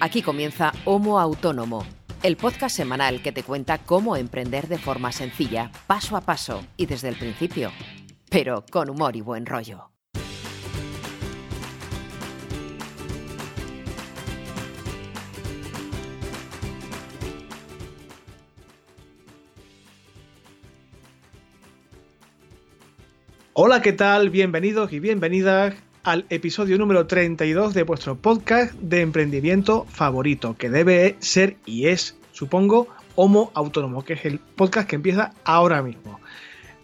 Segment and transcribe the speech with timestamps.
[0.00, 1.84] Aquí comienza Homo Autónomo,
[2.22, 6.86] el podcast semanal que te cuenta cómo emprender de forma sencilla, paso a paso y
[6.86, 7.70] desde el principio,
[8.30, 9.90] pero con humor y buen rollo.
[23.56, 24.30] Hola, ¿qué tal?
[24.30, 25.74] Bienvenidos y bienvenidas
[26.04, 32.16] al episodio número 32 de vuestro podcast de emprendimiento favorito, que debe ser y es,
[32.32, 36.20] supongo, Homo Autónomo, que es el podcast que empieza ahora mismo.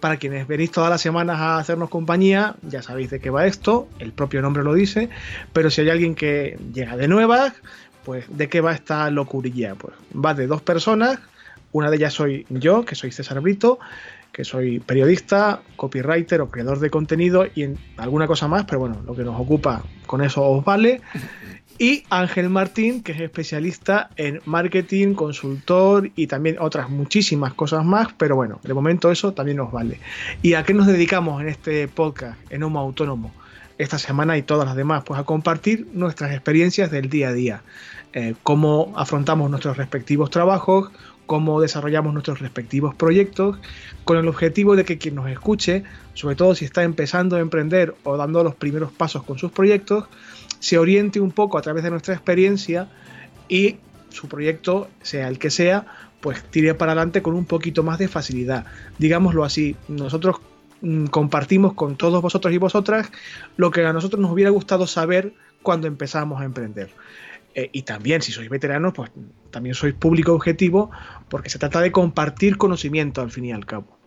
[0.01, 3.89] Para quienes venís todas las semanas a hacernos compañía, ya sabéis de qué va esto,
[3.99, 5.11] el propio nombre lo dice,
[5.53, 7.53] pero si hay alguien que llega de nuevas,
[8.07, 9.75] pues de qué va esta locurilla.
[9.75, 11.19] Pues va de dos personas,
[11.73, 13.81] una de ellas soy yo, que soy César Brito,
[14.33, 19.03] que soy periodista, copywriter o creador de contenido y en alguna cosa más, pero bueno,
[19.07, 21.01] lo que nos ocupa con eso os vale.
[21.83, 28.09] Y Ángel Martín, que es especialista en marketing, consultor y también otras muchísimas cosas más,
[28.19, 29.99] pero bueno, de momento eso también nos vale.
[30.43, 33.33] ¿Y a qué nos dedicamos en este podcast, en Homo Autónomo?
[33.79, 37.63] Esta semana y todas las demás, pues a compartir nuestras experiencias del día a día,
[38.13, 40.91] eh, cómo afrontamos nuestros respectivos trabajos,
[41.31, 43.57] cómo desarrollamos nuestros respectivos proyectos,
[44.03, 47.95] con el objetivo de que quien nos escuche, sobre todo si está empezando a emprender
[48.03, 50.07] o dando los primeros pasos con sus proyectos,
[50.59, 52.89] se oriente un poco a través de nuestra experiencia
[53.49, 53.77] y
[54.09, 55.87] su proyecto, sea el que sea,
[56.21, 58.67] pues tire para adelante con un poquito más de facilidad.
[58.99, 60.39] Digámoslo así, nosotros
[60.81, 63.09] mm, compartimos con todos vosotros y vosotras
[63.57, 65.33] lo que a nosotros nos hubiera gustado saber
[65.63, 66.91] cuando empezamos a emprender.
[67.55, 69.11] Eh, y también, si sois veteranos, pues
[69.51, 70.91] también sois público objetivo,
[71.29, 73.99] porque se trata de compartir conocimiento al fin y al cabo.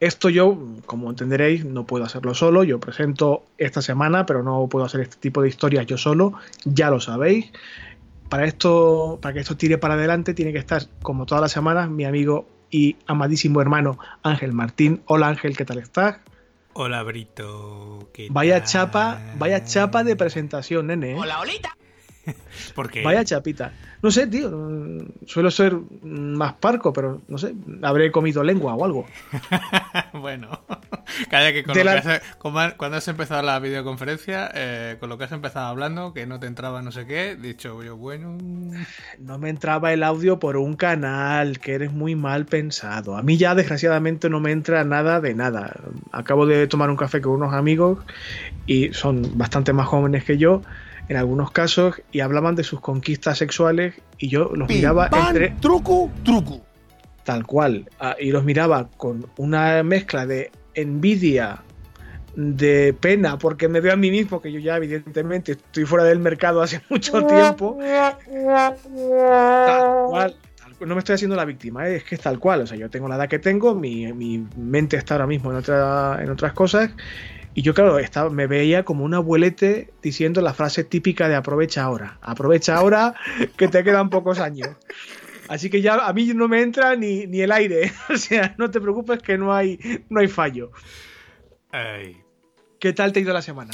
[0.00, 2.64] Esto yo, como entenderéis, no puedo hacerlo solo.
[2.64, 6.34] Yo presento esta semana, pero no puedo hacer este tipo de historias yo solo.
[6.64, 7.52] Ya lo sabéis.
[8.30, 11.90] Para esto, para que esto tire para adelante, tiene que estar, como todas las semanas,
[11.90, 15.02] mi amigo y amadísimo hermano Ángel Martín.
[15.06, 16.18] Hola Ángel, ¿qué tal estás?
[16.72, 18.08] Hola Brito.
[18.14, 18.68] ¿qué vaya tal?
[18.68, 21.12] chapa, vaya chapa de presentación, nene.
[21.12, 21.16] ¿eh?
[21.18, 21.76] Hola, Olita.
[22.74, 23.72] Porque Vaya chapita.
[24.02, 24.50] No sé, tío.
[25.26, 27.54] Suelo ser más parco, pero no sé.
[27.82, 29.06] Habré comido lengua o algo.
[30.14, 30.60] bueno,
[31.28, 35.18] calla que, con lo la- que has- cuando has empezado la videoconferencia, eh, con lo
[35.18, 38.38] que has empezado hablando, que no te entraba no sé qué, dicho yo, bueno,
[39.18, 43.16] No me entraba el audio por un canal, que eres muy mal pensado.
[43.16, 45.74] A mí ya, desgraciadamente, no me entra nada de nada.
[46.12, 47.98] Acabo de tomar un café con unos amigos
[48.66, 50.62] y son bastante más jóvenes que yo,
[51.10, 56.08] en algunos casos, y hablaban de sus conquistas sexuales y yo los miraba entre truco,
[56.24, 56.60] truco.
[57.24, 57.90] tal cual.
[57.98, 61.62] Ah, y los miraba con una mezcla de envidia,
[62.36, 66.20] de pena, porque me veo a mí mismo, que yo ya evidentemente estoy fuera del
[66.20, 67.76] mercado hace mucho tiempo.
[67.80, 68.76] Tal cual.
[69.66, 70.36] tal cual.
[70.78, 71.96] No me estoy haciendo la víctima, ¿eh?
[71.96, 72.60] es que es tal cual.
[72.60, 75.56] O sea, yo tengo la edad que tengo, mi, mi mente está ahora mismo en,
[75.56, 76.92] otra, en otras cosas.
[77.54, 81.82] Y yo, claro, estaba, me veía como un abuelete diciendo la frase típica de aprovecha
[81.82, 82.18] ahora.
[82.22, 83.14] Aprovecha ahora
[83.56, 84.70] que te quedan pocos años.
[85.48, 87.92] Así que ya a mí no me entra ni, ni el aire.
[88.08, 89.78] O sea, no te preocupes que no hay,
[90.08, 90.70] no hay fallo.
[91.72, 92.16] ay.
[92.78, 93.72] ¿Qué tal te ha ido la semana?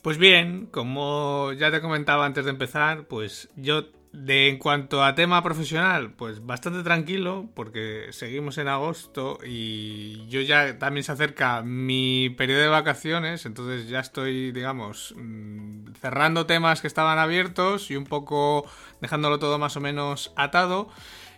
[0.00, 5.14] Pues bien, como ya te comentaba antes de empezar, pues yo de en cuanto a
[5.14, 11.62] tema profesional, pues bastante tranquilo porque seguimos en agosto y yo ya también se acerca
[11.62, 17.96] mi periodo de vacaciones, entonces ya estoy, digamos, mm, cerrando temas que estaban abiertos y
[17.96, 18.64] un poco
[19.00, 20.88] dejándolo todo más o menos atado.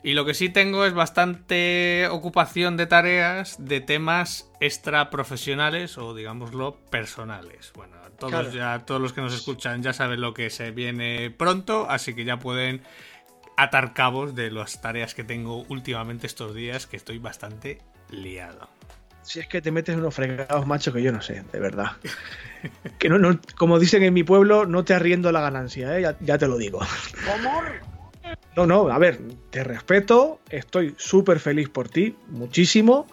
[0.02, 6.14] Y lo que sí tengo es bastante ocupación de tareas de temas extra profesionales o
[6.14, 7.70] digámoslo personales.
[7.74, 8.50] Bueno, todos Claro.
[8.50, 12.24] ya todos los que nos escuchan ya saben lo que se viene pronto, así que
[12.24, 12.82] ya pueden
[13.58, 18.70] atar cabos de las tareas que tengo últimamente estos días, que estoy bastante liado.
[19.22, 21.92] Si es que te metes unos fregados, macho, que yo no sé, de verdad.
[22.98, 26.02] Que no, no, como dicen en mi pueblo, no te arriendo la ganancia, ¿eh?
[26.02, 26.80] ya, ya te lo digo.
[27.24, 27.62] ¿Cómo?
[28.56, 33.06] No, no, a ver, te respeto, estoy súper feliz por ti, muchísimo,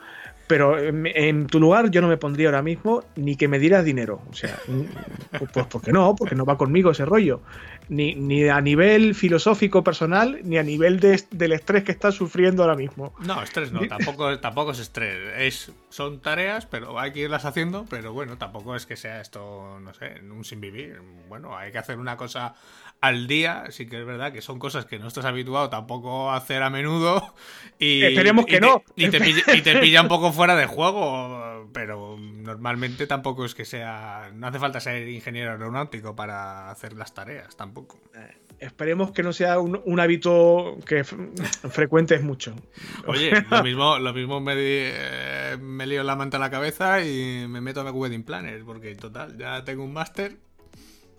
[0.48, 3.86] pero en, en tu lugar yo no me pondría ahora mismo ni que me dieras
[3.86, 4.22] dinero.
[4.30, 4.58] O sea,
[5.54, 7.42] pues porque no, porque no va conmigo ese rollo.
[7.90, 12.64] Ni, ni a nivel filosófico personal, ni a nivel de- del estrés que estás sufriendo
[12.64, 13.14] ahora mismo.
[13.20, 15.18] No, estrés no, tampoco, tampoco es estrés.
[15.38, 19.80] Es, son tareas, pero hay que irlas haciendo, pero bueno, tampoco es que sea esto,
[19.80, 21.00] no sé, un sin vivir.
[21.30, 22.56] Bueno, hay que hacer una cosa
[23.00, 26.38] al día, sí que es verdad que son cosas que no estás habituado tampoco a
[26.38, 27.34] hacer a menudo.
[27.80, 28.84] Y, Esperemos que y te- no.
[28.96, 33.54] Y te, pilla, y te pilla un poco fuera de juego, pero normalmente tampoco es
[33.54, 34.32] que sea.
[34.34, 38.00] No hace falta ser ingeniero aeronáutico para hacer las tareas, tampoco.
[38.16, 41.04] Eh, esperemos que no sea un, hábito que
[41.70, 42.56] frecuente es mucho.
[43.06, 47.46] Oye, lo mismo, lo mismo me, eh, me lío la manta a la cabeza y
[47.48, 50.47] me meto a Wedding Planner, porque total, ya tengo un máster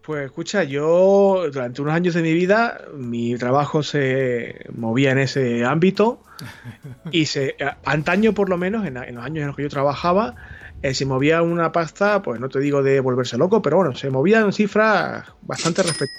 [0.08, 5.66] pues escucha, yo durante unos años de mi vida mi trabajo se movía en ese
[5.66, 6.22] ámbito
[7.12, 10.34] y se antaño por lo menos, en, los años en los que yo trabajaba,
[10.80, 14.08] eh, se movía una pasta, pues no te digo de volverse loco, pero bueno, se
[14.08, 16.16] movían cifras bastante respetables.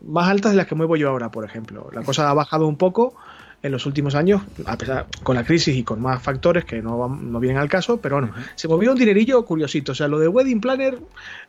[0.00, 1.90] Más altas de las que muevo yo ahora, por ejemplo.
[1.92, 3.14] La cosa ha bajado un poco,
[3.62, 7.08] en los últimos años, a pesar con la crisis y con más factores que no,
[7.08, 9.92] no vienen al caso, pero bueno, se movió un dinerillo curiosito.
[9.92, 10.98] O sea, lo de Wedding Planner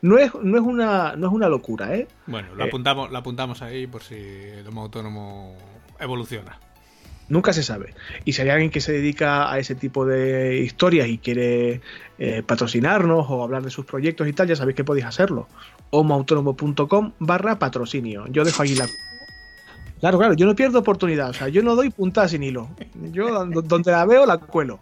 [0.02, 2.08] no es, no es, una, no es una locura, ¿eh?
[2.26, 5.56] Bueno, lo, eh, apuntamos, lo apuntamos ahí por si el homo autónomo
[6.00, 6.60] evoluciona.
[7.30, 7.94] Nunca se sabe.
[8.24, 11.82] Y si hay alguien que se dedica a ese tipo de historias y quiere
[12.20, 15.48] eh, patrocinarnos o hablar de sus proyectos y tal, ya sabéis que podéis hacerlo.
[15.90, 18.26] homoautónomo.com barra patrocinio.
[18.28, 18.88] Yo dejo ahí la
[20.00, 22.70] Claro, claro, yo no pierdo oportunidad, o sea, yo no doy puntada sin hilo.
[23.12, 24.80] Yo donde la veo la cuelo.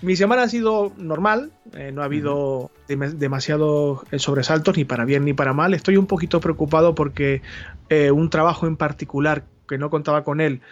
[0.00, 5.24] Mi semana ha sido normal, eh, no ha habido demasiados eh, sobresaltos, ni para bien
[5.24, 5.74] ni para mal.
[5.74, 7.42] Estoy un poquito preocupado porque
[7.88, 10.62] eh, un trabajo en particular que no contaba con él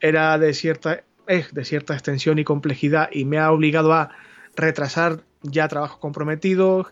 [0.00, 4.10] era de cierta, es de cierta extensión y complejidad y me ha obligado a
[4.56, 6.86] retrasar ya trabajos comprometidos,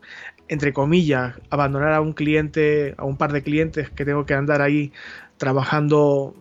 [0.50, 4.62] entre comillas, abandonar a un cliente, a un par de clientes que tengo que andar
[4.62, 4.93] ahí
[5.37, 6.35] trabajando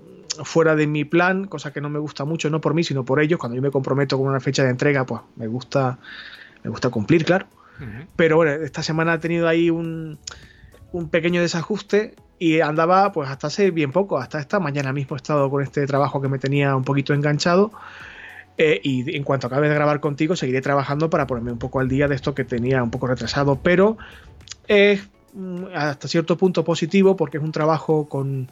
[0.44, 3.22] fuera de mi plan, cosa que no me gusta mucho, no por mí, sino por
[3.22, 3.40] ellos.
[3.40, 6.00] Cuando yo me comprometo con una fecha de entrega, pues me gusta,
[6.64, 7.46] me gusta cumplir, claro.
[8.16, 10.18] Pero bueno, esta semana he tenido ahí un,
[10.92, 15.18] un pequeño desajuste y andaba pues hasta hace bien poco, hasta esta mañana mismo he
[15.18, 17.72] estado con este trabajo que me tenía un poquito enganchado
[18.62, 21.88] eh, y en cuanto acabe de grabar contigo, seguiré trabajando para ponerme un poco al
[21.88, 23.56] día de esto que tenía un poco retrasado.
[23.56, 23.98] Pero
[24.68, 28.52] es mm, hasta cierto punto positivo porque es un trabajo con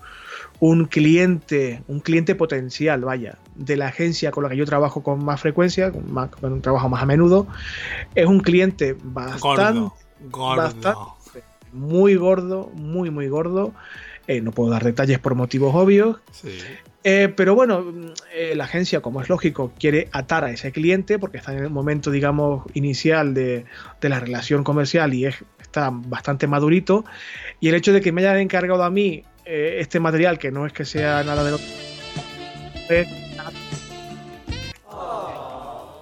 [0.61, 5.25] un cliente, un cliente potencial, vaya, de la agencia con la que yo trabajo con
[5.25, 7.45] más frecuencia, con, un trabajo más a menudo.
[8.15, 9.91] Es un cliente bastante,
[11.73, 13.73] muy gordo, muy, muy gordo.
[14.25, 16.15] Eh, no puedo dar detalles por motivos obvios.
[16.31, 16.57] Sí.
[17.03, 17.85] Eh, pero bueno,
[18.33, 21.69] eh, la agencia, como es lógico, quiere atar a ese cliente porque está en el
[21.69, 23.65] momento, digamos, inicial de,
[24.01, 27.05] la relación comercial y está bastante madurito.
[27.59, 30.65] Y el hecho de que me hayan encargado a mí eh, este material, que no
[30.65, 31.59] es que sea nada de lo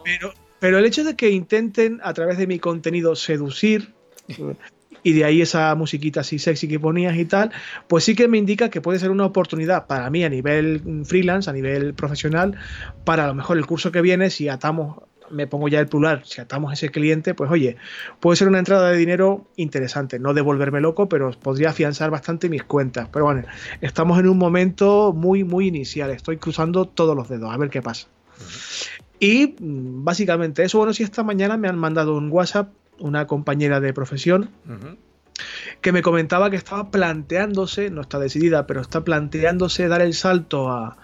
[0.03, 3.93] pero, pero el hecho de que intenten a través de mi contenido seducir
[5.05, 7.51] y de ahí esa musiquita así sexy que ponías y tal,
[7.87, 11.47] pues sí que me indica que puede ser una oportunidad para mí a nivel freelance,
[11.47, 12.57] a nivel profesional,
[13.03, 14.97] para a lo mejor el curso que viene, si atamos
[15.29, 17.77] me pongo ya el plural, si atamos ese cliente, pues oye,
[18.19, 22.63] puede ser una entrada de dinero interesante, no devolverme loco, pero podría afianzar bastante mis
[22.63, 23.07] cuentas.
[23.11, 23.43] Pero bueno,
[23.81, 27.83] estamos en un momento muy, muy inicial, estoy cruzando todos los dedos, a ver qué
[27.83, 28.07] pasa.
[29.19, 32.69] Y mm, básicamente eso, bueno, si esta mañana me han mandado un WhatsApp
[32.99, 34.49] una compañera de profesión,
[35.81, 40.69] que me comentaba que estaba planteándose, no está decidida, pero está planteándose dar el salto
[40.69, 40.97] a,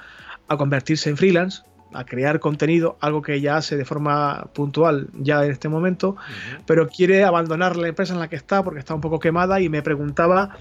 [0.48, 5.44] a convertirse en freelance, a crear contenido, algo que ella hace de forma puntual ya
[5.44, 6.16] en este momento,
[6.66, 9.70] pero quiere abandonar la empresa en la que está porque está un poco quemada y
[9.70, 10.58] me preguntaba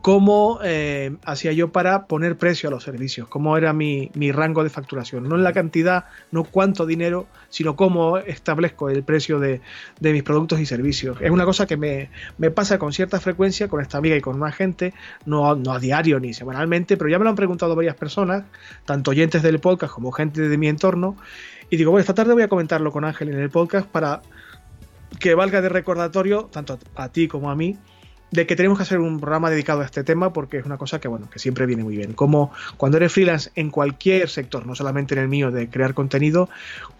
[0.00, 4.70] cómo eh, hacía yo para poner precio a los servicios, cómo era mi, rango de
[4.70, 9.60] facturación, no en la cantidad, no cuánto dinero, sino cómo establezco el precio de,
[10.00, 11.18] mis productos y servicios.
[11.20, 12.10] Es una cosa que me,
[12.50, 14.94] pasa con cierta frecuencia con esta amiga y con más gente,
[15.26, 18.44] no, no a diario ni semanalmente, pero ya me lo han preguntado varias personas,
[18.84, 21.16] tanto oyentes del podcast como gente de mi entorno,
[21.70, 24.22] y digo, bueno, esta tarde voy a comentarlo con Ángel en el podcast para
[25.18, 27.78] que valga de recordatorio, tanto a ti como a mí,
[28.32, 30.98] de que tenemos que hacer un programa dedicado a este tema porque es una cosa
[30.98, 32.14] que bueno que siempre viene muy bien.
[32.14, 36.48] Como cuando eres freelance en cualquier sector no solamente en el mío de crear contenido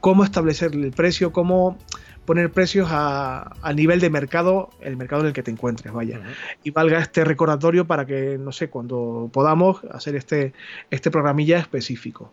[0.01, 1.79] cómo establecer el precio cómo
[2.27, 6.21] poner precios a, nivel de mercado el mercado en el que te encuentres vaya
[6.63, 10.53] y valga este recordatorio para que no sé cuando podamos hacer este
[10.91, 12.31] este programilla específico.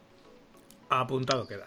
[0.90, 1.66] Apuntado queda.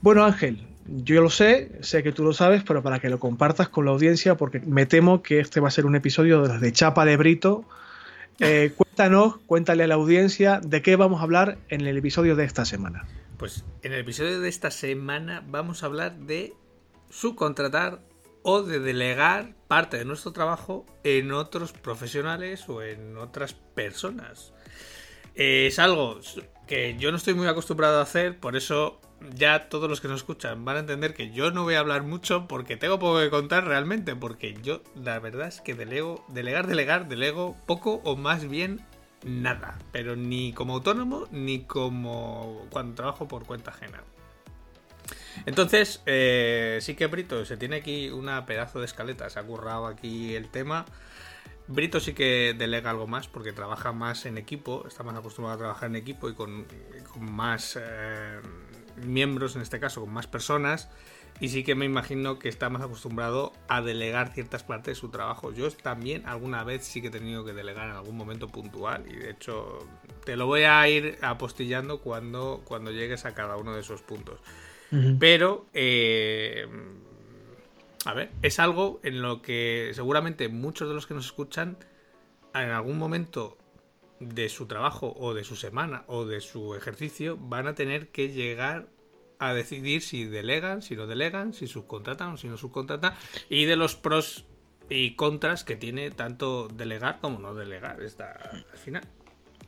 [0.00, 3.68] Bueno Ángel yo lo sé, sé que tú lo sabes, pero para que lo compartas
[3.68, 6.60] con la audiencia, porque me temo que este va a ser un episodio de los
[6.60, 7.64] de Chapa de Brito.
[8.40, 12.44] Eh, cuéntanos, cuéntale a la audiencia de qué vamos a hablar en el episodio de
[12.44, 13.06] esta semana.
[13.38, 16.54] Pues en el episodio de esta semana vamos a hablar de
[17.10, 18.00] subcontratar
[18.42, 24.52] o de delegar parte de nuestro trabajo en otros profesionales o en otras personas.
[25.34, 26.20] es algo
[26.66, 29.00] que yo no estoy muy acostumbrado a hacer, por eso
[29.34, 32.02] ya todos los que nos escuchan van a entender que yo no voy a hablar
[32.02, 36.66] mucho porque tengo poco que contar realmente, porque yo la verdad es que delego, delegar,
[36.66, 38.80] delegar, delego poco o más bien
[39.24, 44.02] nada, pero ni como autónomo ni como cuando trabajo por cuenta ajena.
[45.46, 49.86] Entonces, eh, sí que Brito se tiene aquí una pedazo de escaleta, se ha currado
[49.86, 50.84] aquí el tema.
[51.68, 55.58] Brito sí que delega algo más porque trabaja más en equipo, está más acostumbrado a
[55.58, 56.66] trabajar en equipo y con,
[57.18, 58.40] más eh,
[58.96, 60.88] miembros, en este caso, con más personas.
[61.40, 65.08] Y sí que me imagino que está más acostumbrado a delegar ciertas partes de su
[65.08, 65.52] trabajo.
[65.52, 69.04] Yo también alguna vez sí que he tenido que delegar en algún momento puntual.
[69.08, 69.86] Y de hecho,
[70.24, 74.40] te lo voy a ir apostillando cuando, cuando llegues a cada uno de esos puntos.
[75.18, 76.66] Pero, eh,
[78.04, 81.78] a ver, es algo en lo que seguramente muchos de los que nos escuchan
[82.54, 83.56] en algún momento
[84.28, 88.28] de su trabajo o de su semana o de su ejercicio van a tener que
[88.28, 88.88] llegar
[89.38, 93.14] a decidir si delegan, si no delegan, si subcontratan o si no subcontratan
[93.48, 94.46] y de los pros
[94.88, 99.02] y contras que tiene tanto delegar como no delegar esta, al final.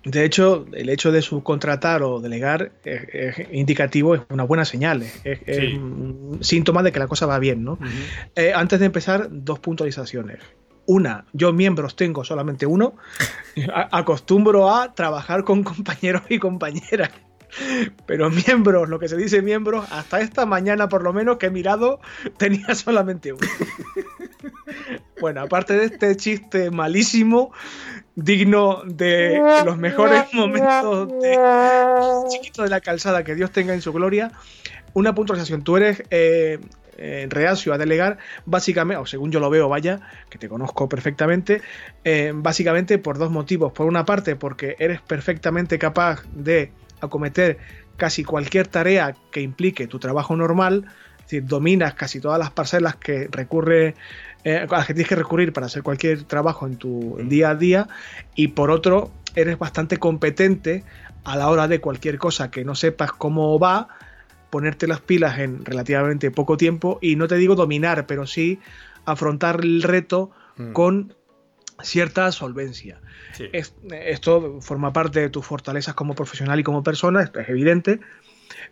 [0.04, 5.74] De hecho, el hecho de subcontratar o delegar es, indicativo, es una buena señal, es,
[5.74, 7.64] un síntoma de que la cosa va bien.
[7.64, 7.78] ¿no?
[8.36, 10.40] Eh, antes de empezar, dos puntualizaciones.
[10.86, 12.94] Una, yo miembros tengo solamente uno,
[13.90, 17.10] acostumbro a trabajar con compañeros y compañeras.
[18.06, 21.50] Pero miembros, lo que se dice miembros, hasta esta mañana por lo menos que he
[21.50, 22.00] mirado,
[22.36, 23.46] tenía solamente uno.
[25.20, 27.52] Bueno, aparte de este chiste malísimo,
[28.14, 31.38] digno de los mejores momentos de
[32.28, 34.32] chiquito de la calzada, que Dios tenga en su gloria,
[34.92, 35.62] una puntualización.
[35.62, 36.58] Tú eres eh,
[36.96, 41.62] eh, reacio a delegar, básicamente, o según yo lo veo, vaya, que te conozco perfectamente,
[42.04, 43.72] eh, básicamente por dos motivos.
[43.72, 47.58] Por una parte, porque eres perfectamente capaz de acometer
[47.96, 50.84] casi cualquier tarea que implique tu trabajo normal,
[51.18, 53.94] es decir, dominas casi todas las parcelas que recurre
[54.44, 57.54] eh, a las que tienes que recurrir para hacer cualquier trabajo en tu día a
[57.54, 57.88] día
[58.34, 60.84] y por otro eres bastante competente
[61.24, 63.88] a la hora de cualquier cosa que no sepas cómo va
[64.54, 68.60] ponerte las pilas en relativamente poco tiempo y no te digo dominar pero sí
[69.04, 70.70] afrontar el reto mm.
[70.70, 71.16] con
[71.82, 73.00] cierta solvencia.
[73.90, 77.98] esto forma parte de tus fortalezas como profesional y como persona, esto es evidente,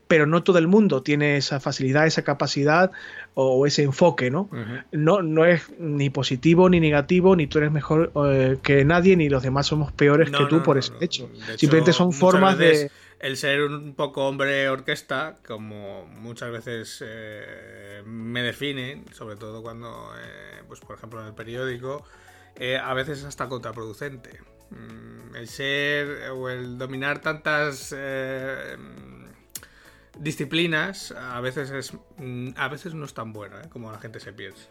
[0.06, 2.92] pero no todo el mundo tiene esa facilidad, esa capacidad
[3.34, 4.48] o ese enfoque, ¿no?
[4.92, 9.28] No, no es ni positivo ni negativo, ni tú eres mejor eh, que nadie, ni
[9.28, 11.28] los demás somos peores que tú por ese hecho.
[11.56, 12.88] Simplemente son formas de...
[13.22, 20.12] El ser un poco hombre orquesta, como muchas veces eh, me define, sobre todo cuando,
[20.18, 22.04] eh, pues por ejemplo en el periódico,
[22.82, 24.40] a veces es hasta contraproducente.
[24.70, 27.94] Mm, el ser o el dominar tantas
[30.18, 33.68] disciplinas a veces es mm, a veces no es tan bueno ¿eh?
[33.70, 34.68] como la gente se piensa.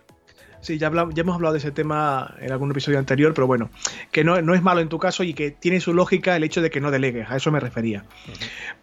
[0.61, 3.69] Sí, ya, ya hemos hablado de ese tema en algún episodio anterior, pero bueno,
[4.11, 6.61] que no, no, es malo en tu caso y que tiene su lógica el hecho
[6.61, 8.05] de que no delegues, a eso me refería.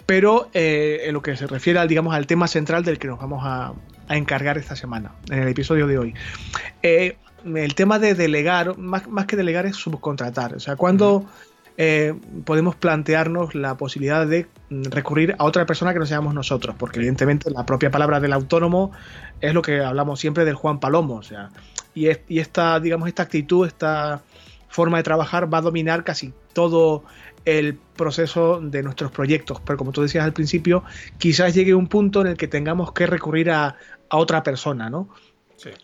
[0.04, 3.18] Pero eh, en lo que se refiere al, digamos, al tema central del que nos
[3.18, 3.74] vamos a,
[4.08, 6.14] a encargar esta semana, en el episodio de hoy.
[6.82, 10.54] Eh, el tema de delegar, más, más, que delegar es subcontratar.
[10.54, 11.26] O sea, cuando
[11.80, 12.12] eh,
[12.44, 17.52] podemos plantearnos la posibilidad de recurrir a otra persona que no seamos nosotros, porque evidentemente
[17.52, 18.90] la propia palabra del autónomo
[19.40, 21.50] es lo que hablamos siempre del Juan Palomo, o sea,
[21.94, 22.08] y,
[22.38, 24.22] esta, digamos, esta actitud, esta
[24.68, 27.04] forma de trabajar va a dominar casi todo
[27.44, 30.82] el proceso de nuestros proyectos, pero como tú decías al principio,
[31.18, 33.76] quizás llegue un punto en el que tengamos que recurrir a,
[34.10, 35.08] otra persona, ¿no?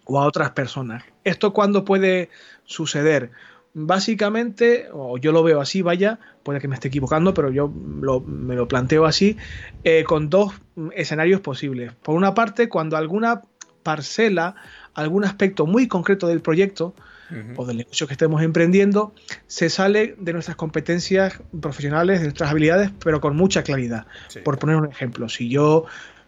[0.06, 1.04] O a otras personas.
[1.24, 2.30] ¿Esto cuándo puede
[2.64, 3.30] suceder?
[3.74, 8.54] Básicamente, o yo lo veo así, vaya, puede que me esté equivocando, pero yo me
[8.54, 9.36] lo planteo así,
[9.82, 10.54] eh, con dos
[10.94, 11.92] escenarios posibles.
[11.92, 13.42] Por una parte, cuando alguna
[13.82, 14.54] parcela,
[14.94, 16.94] algún aspecto muy concreto del proyecto
[17.56, 19.12] o del negocio que estemos emprendiendo,
[19.48, 24.06] se sale de nuestras competencias profesionales, de nuestras habilidades, pero con mucha claridad.
[24.44, 25.84] Por poner un ejemplo, si yo,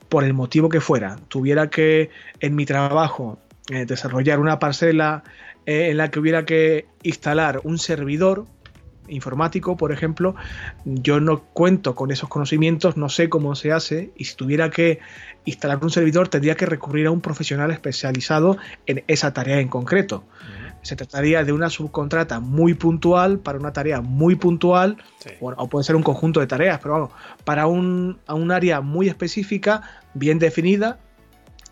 [0.08, 2.10] por el motivo que fuera, tuviera que
[2.40, 3.38] en mi trabajo
[3.70, 5.22] eh, desarrollar una parcela
[5.66, 8.46] eh, en la que hubiera que instalar un servidor
[9.08, 10.34] informático, por ejemplo,
[10.84, 15.00] yo no cuento con esos conocimientos, no sé cómo se hace y si tuviera que
[15.44, 18.56] instalar un servidor tendría que recurrir a un profesional especializado
[18.86, 20.24] en esa tarea en concreto.
[20.82, 24.98] Se trataría de una subcontrata muy puntual para una tarea muy puntual,
[25.40, 27.10] o, puede ser un conjunto de tareas, pero vamos,
[27.44, 29.82] para un, un área muy específica,
[30.14, 31.00] bien definida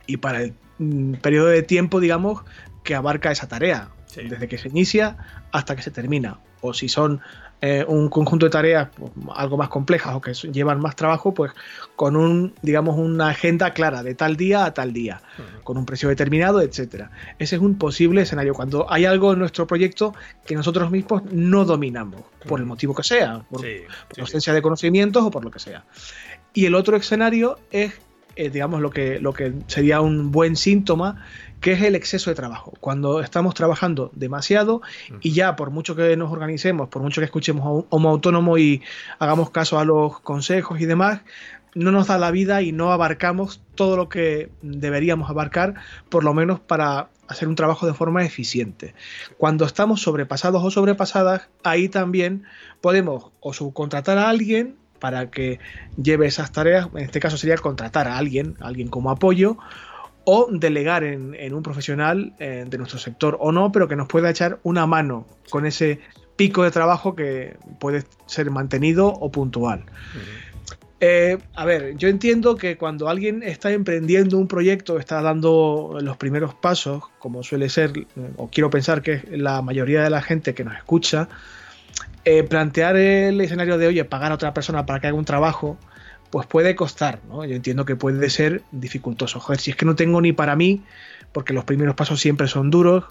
[0.06, 2.42] y para el mm, periodo de tiempo, digamos,
[2.85, 3.88] que abarca esa tarea.
[4.14, 5.17] desde que se inicia
[5.50, 6.38] hasta que se termina.
[6.61, 7.21] O si son
[7.61, 11.50] eh, un conjunto de tareas pues, algo más complejas o que llevan más trabajo, pues
[11.97, 15.23] con un, digamos, una agenda clara de tal día a tal día,
[15.62, 17.11] con un precio determinado, etcétera.
[17.38, 20.14] Ese es un posible escenario cuando hay algo en nuestro proyecto
[20.45, 23.64] que nosotros mismos no dominamos, por el motivo que sea, por,
[24.19, 25.85] ausencia de conocimientos o por lo que sea.
[26.53, 27.95] Y el otro escenario es
[28.37, 31.25] eh, digamos, lo que, lo que sería un buen síntoma
[31.64, 32.75] que es el exceso de trabajo.
[32.78, 34.83] Cuando estamos trabajando demasiado
[35.23, 38.59] y ya por mucho que nos organicemos, por mucho que escuchemos a un homo autónomo
[38.59, 38.83] y
[39.18, 41.23] hagamos caso a los consejos y demás,
[41.75, 45.76] no nos da la vida y no abarcamos todo lo que deberíamos abarcar,
[46.11, 48.94] por lo menos para hacer un trabajo de forma eficiente.
[49.38, 52.44] Cuando estamos sobrepasados o sobrepasadas, ahí también
[52.83, 55.61] podemos o subcontratar a alguien para que
[55.97, 59.56] lleve esas tareas, en este caso sería contratar a alguien, a alguien como apoyo,
[60.25, 64.31] o delegar en, un profesional eh, de nuestro sector o no, pero que nos pueda
[64.31, 66.00] echar una mano con ese
[66.37, 69.85] pico de trabajo que puede ser mantenido o puntual.
[71.00, 76.16] Eh, a ver, yo entiendo que cuando alguien está emprendiendo un proyecto, está dando los
[76.16, 77.93] primeros pasos, como suele ser,
[78.37, 81.28] o quiero pensar que es la mayoría de la gente que nos escucha,
[82.25, 85.76] eh, plantear el escenario de, oye, pagar a otra persona para que haga un trabajo,
[86.35, 87.45] pues puede costar, ¿no?
[87.45, 89.38] Yo entiendo que puede ser dificultoso.
[89.38, 90.83] Joder, si es que no tengo ni para mí,
[91.31, 93.05] porque los primeros pasos siempre son duros,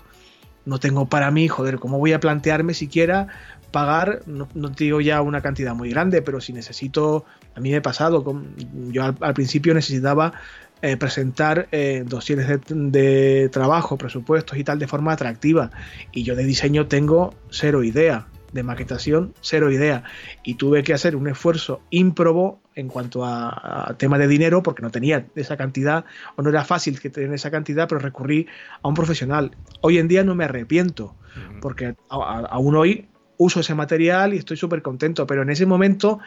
[0.65, 3.29] no tengo para mí, joder, ¿cómo voy a plantearme siquiera
[3.71, 7.23] pagar, no, digo ya una cantidad muy grande, pero si necesito,
[7.55, 8.43] a mí me he pasado,
[8.89, 10.33] yo al, principio necesitaba
[10.81, 15.71] eh, presentar eh, dosieres de, de, trabajo, presupuestos y tal de forma atractiva,
[16.11, 20.03] y yo de diseño tengo cero idea de maquetación, cero idea.
[20.43, 24.91] Y tuve que hacer un esfuerzo ímprobo en cuanto a, tema de dinero, porque no
[24.91, 26.05] tenía esa cantidad,
[26.35, 28.47] o no era fácil que tener esa cantidad, pero recurrí
[28.81, 29.51] a un profesional.
[29.81, 31.15] Hoy en día no me arrepiento,
[31.61, 33.07] porque aún hoy
[33.37, 36.19] uso ese material y estoy súper contento, pero en ese momento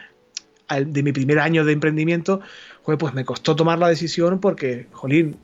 [0.69, 2.41] de mi primer año de emprendimiento,
[2.83, 5.37] pues me costó tomar la decisión porque, jolín,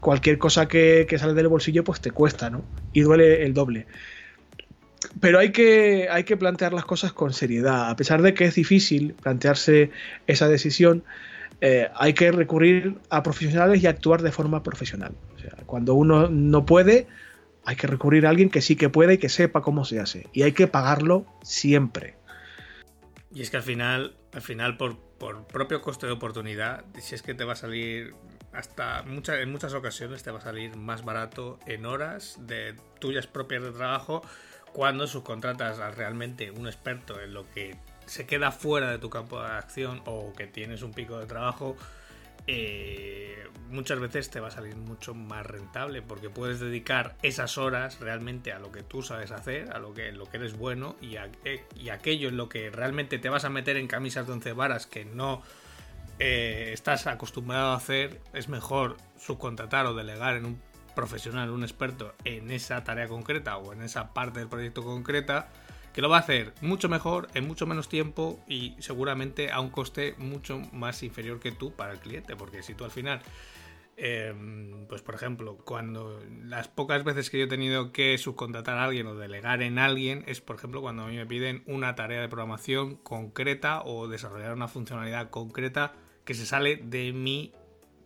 [0.00, 2.62] cualquier cosa que, que sale del bolsillo, pues te cuesta, ¿no?
[2.92, 3.86] Y duele el doble
[5.20, 7.90] pero hay que, hay que plantear las cosas con seriedad.
[7.90, 9.90] A pesar de que es difícil plantearse
[10.26, 11.04] esa decisión,
[11.60, 15.14] eh, hay que recurrir a profesionales y actuar de forma profesional.
[15.36, 17.06] O sea, cuando uno no puede,
[17.64, 20.26] hay que recurrir a alguien que sí que puede y que sepa cómo se hace.
[20.32, 22.16] Y hay que pagarlo siempre.
[23.34, 27.22] Y es que al final, al final por, por propio coste de oportunidad, si es
[27.22, 28.14] que te va a salir
[28.52, 33.62] hasta en muchas ocasiones te va a salir más barato en horas de tuyas propias
[33.62, 34.22] de trabajo
[34.72, 39.40] cuando subcontratas a realmente un experto en lo que se queda fuera de tu campo
[39.40, 41.76] de acción o que tienes un pico de trabajo,
[42.46, 48.00] eh, muchas veces te va a salir mucho más rentable porque puedes dedicar esas horas
[48.00, 51.16] realmente a lo que tú sabes hacer, a lo que, lo que eres bueno y,
[51.16, 54.86] eh, aquello en lo que realmente te vas a meter en camisas de once varas
[54.86, 55.42] que no
[56.18, 62.14] eh, estás acostumbrado a hacer, es mejor subcontratar o delegar en un profesional, un experto
[62.24, 65.48] en esa tarea concreta o en esa parte del proyecto concreta,
[65.92, 69.70] que lo va a hacer mucho mejor, en mucho menos tiempo y seguramente a un
[69.70, 73.20] coste mucho más inferior que tú para el cliente, porque si tú al final,
[73.96, 78.84] em, pues por ejemplo, cuando las pocas veces que yo he tenido que subcontratar a
[78.84, 82.20] alguien o delegar en alguien, es por ejemplo cuando a mí me piden una tarea
[82.20, 87.52] de programación concreta o desarrollar una funcionalidad concreta que se sale de mi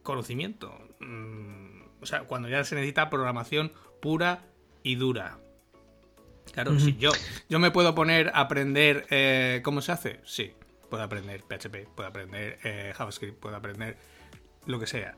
[0.02, 0.72] conocimiento.
[1.00, 1.65] Mm,
[2.00, 4.44] o sea, cuando ya se necesita programación pura
[4.82, 5.38] y dura.
[6.52, 7.10] Claro, si yo,
[7.48, 10.52] yo me puedo poner a aprender eh, cómo se hace, sí.
[10.88, 13.96] Puedo aprender PHP, puedo aprender eh, JavaScript, puedo aprender
[14.64, 15.16] lo que sea.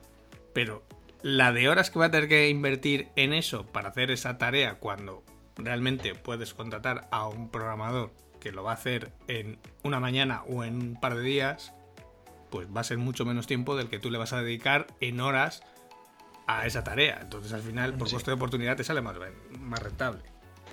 [0.53, 0.83] Pero
[1.21, 4.79] la de horas que voy a tener que invertir en eso para hacer esa tarea
[4.79, 5.23] cuando
[5.55, 10.63] realmente puedes contratar a un programador que lo va a hacer en una mañana o
[10.63, 11.73] en un par de días,
[12.49, 15.19] pues va a ser mucho menos tiempo del que tú le vas a dedicar en
[15.19, 15.61] horas
[16.49, 17.19] a esa tarea.
[17.21, 19.15] Entonces al final, por coste de oportunidad, te sale más,
[19.59, 20.21] más rentable.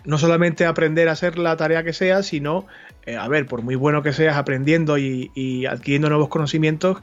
[0.05, 2.67] No solamente aprender a hacer la tarea que sea, sino,
[3.05, 6.99] eh, a ver, por muy bueno que seas aprendiendo y, adquiriendo nuevos conocimientos,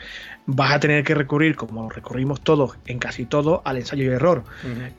[0.45, 4.43] vas a tener que recurrir, como recurrimos todos, en casi todo, al ensayo y error.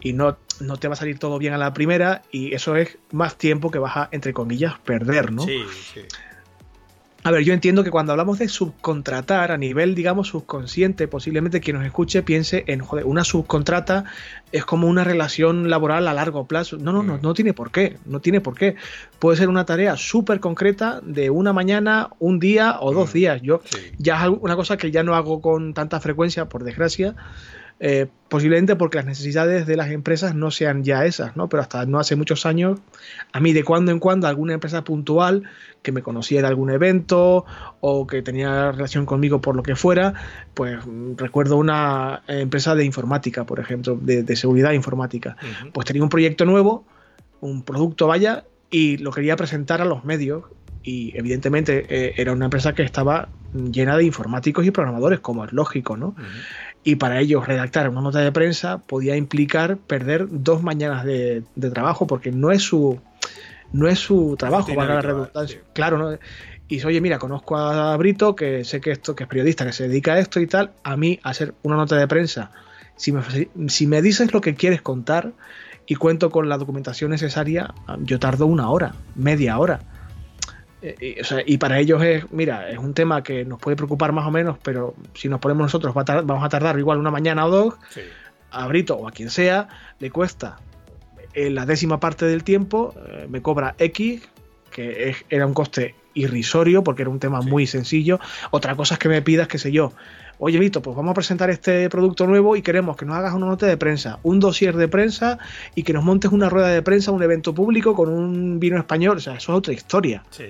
[0.00, 2.98] Y no, no te va a salir todo bien a la primera y eso es
[3.10, 5.42] más tiempo que vas a, entre comillas, perder, ¿no?
[5.42, 6.02] Sí, sí.
[7.26, 11.78] A ver, yo entiendo que cuando hablamos de subcontratar a nivel, digamos, subconsciente, posiblemente quien
[11.78, 14.04] nos escuche piense en, joder, una subcontrata
[14.52, 16.76] es como una relación laboral a largo plazo.
[16.76, 17.22] No, no, no, mm.
[17.22, 18.76] no tiene por qué, no tiene por qué.
[19.18, 23.12] Puede ser una tarea súper concreta de una mañana, un día o dos mm.
[23.14, 23.40] días.
[23.40, 23.62] Yo
[23.96, 27.14] ya es una cosa que ya no hago con tanta frecuencia, por desgracia,
[27.80, 31.48] eh, posiblemente porque las necesidades de las empresas no sean ya esas, ¿no?
[31.48, 32.80] Pero hasta no hace muchos años,
[33.32, 35.42] a mí de cuando en cuando alguna empresa puntual
[35.82, 37.44] que me conocía de algún evento
[37.80, 40.14] o que tenía relación conmigo por lo que fuera,
[40.54, 40.78] pues
[41.16, 45.36] recuerdo una empresa de informática, por ejemplo, de, seguridad informática.
[45.72, 46.84] Pues tenía un proyecto nuevo,
[47.40, 50.44] un producto vaya, y lo quería presentar a los medios
[50.82, 55.52] y evidentemente eh, era una empresa que estaba llena de informáticos y programadores, como es
[55.52, 56.16] lógico, ¿no?
[56.84, 61.42] Y para ellos redactar una nota de prensa podía implicar perder dos mañanas de,
[61.72, 63.00] trabajo porque no es su
[63.72, 65.60] no es su trabajo, valga la redundancia.
[65.72, 66.12] Claro, ¿no?
[66.68, 69.72] Y dice, oye, mira, conozco a Brito, que sé que esto, que es periodista, que
[69.72, 72.52] se dedica a esto y tal, a mí hacer una nota de prensa.
[72.96, 73.22] Si me,
[73.68, 75.32] si me dices lo que quieres contar
[75.86, 79.80] y cuento con la documentación necesaria, yo tardo una hora, media hora
[80.84, 84.30] eh, y, para ellos es, mira, es un tema que nos puede preocupar más o
[84.30, 87.74] menos, pero si nos ponemos nosotros vamos a tardar igual una mañana o dos.
[88.50, 89.68] A Brito o a quien sea,
[89.98, 90.58] le cuesta
[91.32, 94.22] en la décima parte del tiempo, eh, me cobra X,
[94.70, 98.20] que era un coste irrisorio porque era un tema muy sencillo.
[98.50, 99.92] Otra cosa es que me pidas, qué sé yo,
[100.38, 103.46] oye Vito, pues vamos a presentar este producto nuevo y queremos que nos hagas una
[103.46, 105.38] nota de prensa, un dossier de prensa
[105.74, 109.16] y que nos montes una rueda de prensa, un evento público con un vino español.
[109.16, 110.22] O sea, eso es otra historia.
[110.30, 110.44] Sí.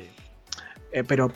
[0.95, 1.33] Eh, pero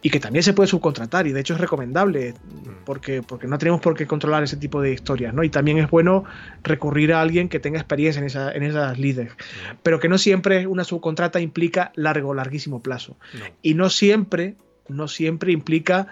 [0.00, 2.84] y que también se puede subcontratar y de hecho es recomendable mm.
[2.86, 5.44] porque, porque no tenemos por qué controlar ese tipo de historias, ¿no?
[5.44, 6.24] Y también es bueno
[6.62, 9.76] recurrir a alguien que tenga experiencia en, esa, en esas líderes, mm.
[9.82, 13.18] pero que no siempre una subcontrata implica largo, larguísimo plazo.
[13.60, 14.56] Y no siempre,
[14.88, 16.08] no siempre implica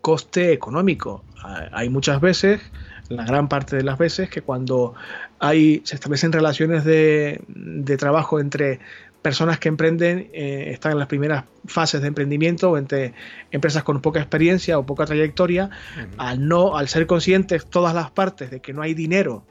[0.00, 1.24] coste económico.
[1.70, 2.60] Hay muchas veces,
[3.08, 4.94] la gran parte de las veces, que cuando
[5.38, 8.80] hay, se establecen relaciones de, de trabajo entre
[9.24, 13.14] personas que emprenden eh, están en las primeras fases de emprendimiento o entre
[13.52, 15.70] empresas con poca experiencia o poca trayectoria,
[16.18, 19.42] al no, al ser conscientes todas las partes de que no hay dinero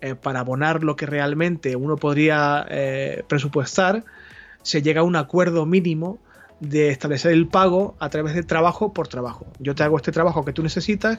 [0.00, 4.04] eh, para abonar lo que realmente uno podría eh, presupuestar,
[4.62, 6.20] se llega a un acuerdo mínimo
[6.60, 9.44] de establecer el pago a través de trabajo por trabajo.
[9.58, 11.18] Yo te hago este trabajo que tú necesitas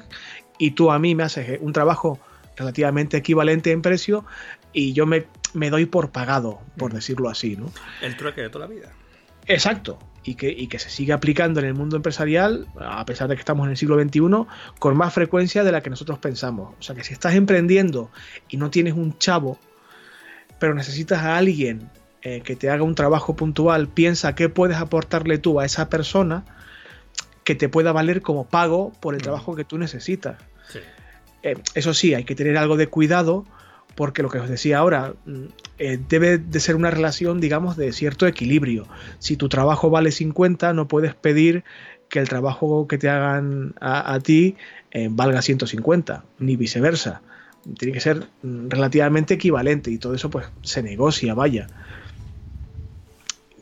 [0.58, 2.20] y tú a mí me haces un trabajo
[2.58, 4.26] relativamente equivalente en precio
[4.74, 5.26] y yo me,
[5.70, 6.96] doy por pagado, por mm.
[6.96, 7.72] decirlo así, ¿no?
[8.02, 8.92] El trueque de toda la vida.
[9.46, 9.98] Exacto.
[10.24, 13.66] Y que, que se sigue aplicando en el mundo empresarial, a pesar de que estamos
[13.66, 14.20] en el siglo XXI,
[14.78, 16.76] con más frecuencia de la que nosotros pensamos.
[16.78, 18.12] O sea que si estás emprendiendo
[18.50, 19.58] y no tienes un chavo,
[20.60, 21.90] pero necesitas a alguien
[22.24, 26.44] eh, que te haga un trabajo puntual, piensa qué puedes aportarle tú a esa persona
[27.46, 29.24] que te pueda valer como pago por el mm.
[29.24, 30.38] trabajo que tú necesitas.
[31.48, 33.46] Eh, eso sí, hay que tener algo de cuidado
[33.96, 35.46] porque lo que os decía ahora, mm,
[35.80, 38.86] eh, debe de ser una relación, digamos, de cierto equilibrio.
[39.20, 41.64] Si tu trabajo vale 50, no puedes pedir
[42.10, 44.56] que el trabajo que te hagan a, ti
[44.92, 47.22] eh, valga 150, ni viceversa.
[47.78, 51.68] Tiene que ser mm, relativamente equivalente y todo eso pues se negocia, vaya.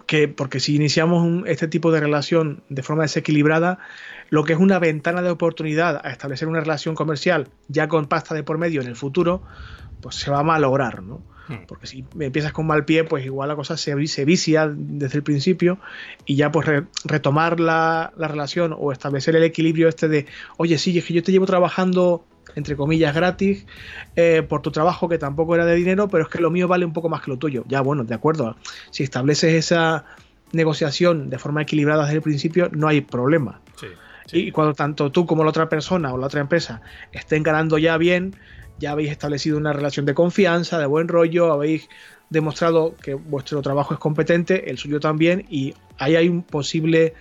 [0.06, 3.80] Que, porque si iniciamos este tipo de relación de forma desequilibrada,
[4.30, 8.36] lo que es una ventana de oportunidad a establecer una relación comercial ya con pasta
[8.36, 9.42] de por medio en el futuro,
[10.02, 11.22] pues se va a malograr, ¿no?
[11.48, 11.66] Hmm.
[11.68, 15.24] Porque si empiezas con mal pie, pues igual la cosa se, se vicia desde el
[15.24, 15.78] principio
[16.26, 16.68] y ya pues
[17.04, 20.26] retomar la, relación o establecer el equilibrio este de,
[20.58, 23.66] oye, sí, es que yo te llevo trabajando entre comillas gratis
[24.16, 26.86] eh, por tu trabajo que tampoco era de dinero, pero es que lo mío vale
[26.86, 27.64] un poco más que lo tuyo.
[27.68, 28.56] Ya bueno, de acuerdo.
[28.92, 30.06] Si estableces esa
[30.52, 33.62] negociación de forma equilibrada desde el principio, no hay problema.
[34.32, 36.82] Y cuando tanto tú como la otra persona o la otra empresa
[37.12, 38.36] estén ganando ya bien,
[38.80, 41.88] ya habéis establecido una relación de confianza, de buen rollo, habéis
[42.30, 47.14] demostrado que vuestro trabajo es competente, el suyo también, y ahí hay un posible,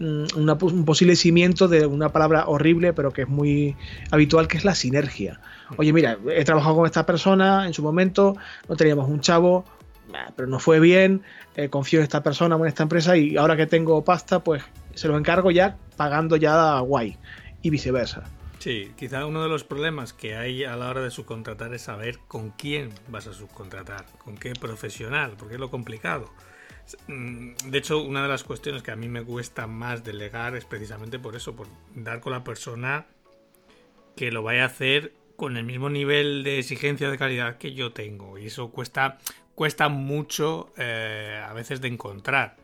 [0.00, 3.76] mm, un posible cimiento de una palabra horrible, pero que es muy
[4.10, 5.40] habitual, que es la sinergia.
[5.76, 8.36] Oye, mira, he trabajado con esta persona en su momento,
[8.68, 9.64] no teníamos un chavo,
[10.36, 11.22] pero no fue bien,
[11.54, 14.62] eh, confío en esta persona o en esta empresa y ahora que tengo pasta, pues
[14.94, 17.16] se lo encargo ya pagando ya guay
[17.62, 18.24] y viceversa.
[18.58, 22.18] Sí, quizá uno de los problemas que hay a la hora de subcontratar es saber
[22.28, 26.30] con quién vas a subcontratar, con qué profesional, porque es lo complicado.
[27.06, 30.64] Mm, de hecho, una de las cuestiones que a mí me cuesta más delegar es
[30.64, 33.06] precisamente por eso, por dar con la persona
[34.16, 37.92] que lo vaya a hacer con el mismo nivel de exigencia de calidad que yo
[37.92, 38.38] tengo.
[38.38, 39.18] Y eso cuesta,
[39.54, 42.56] cuesta mucho eh, a veces de encontrar.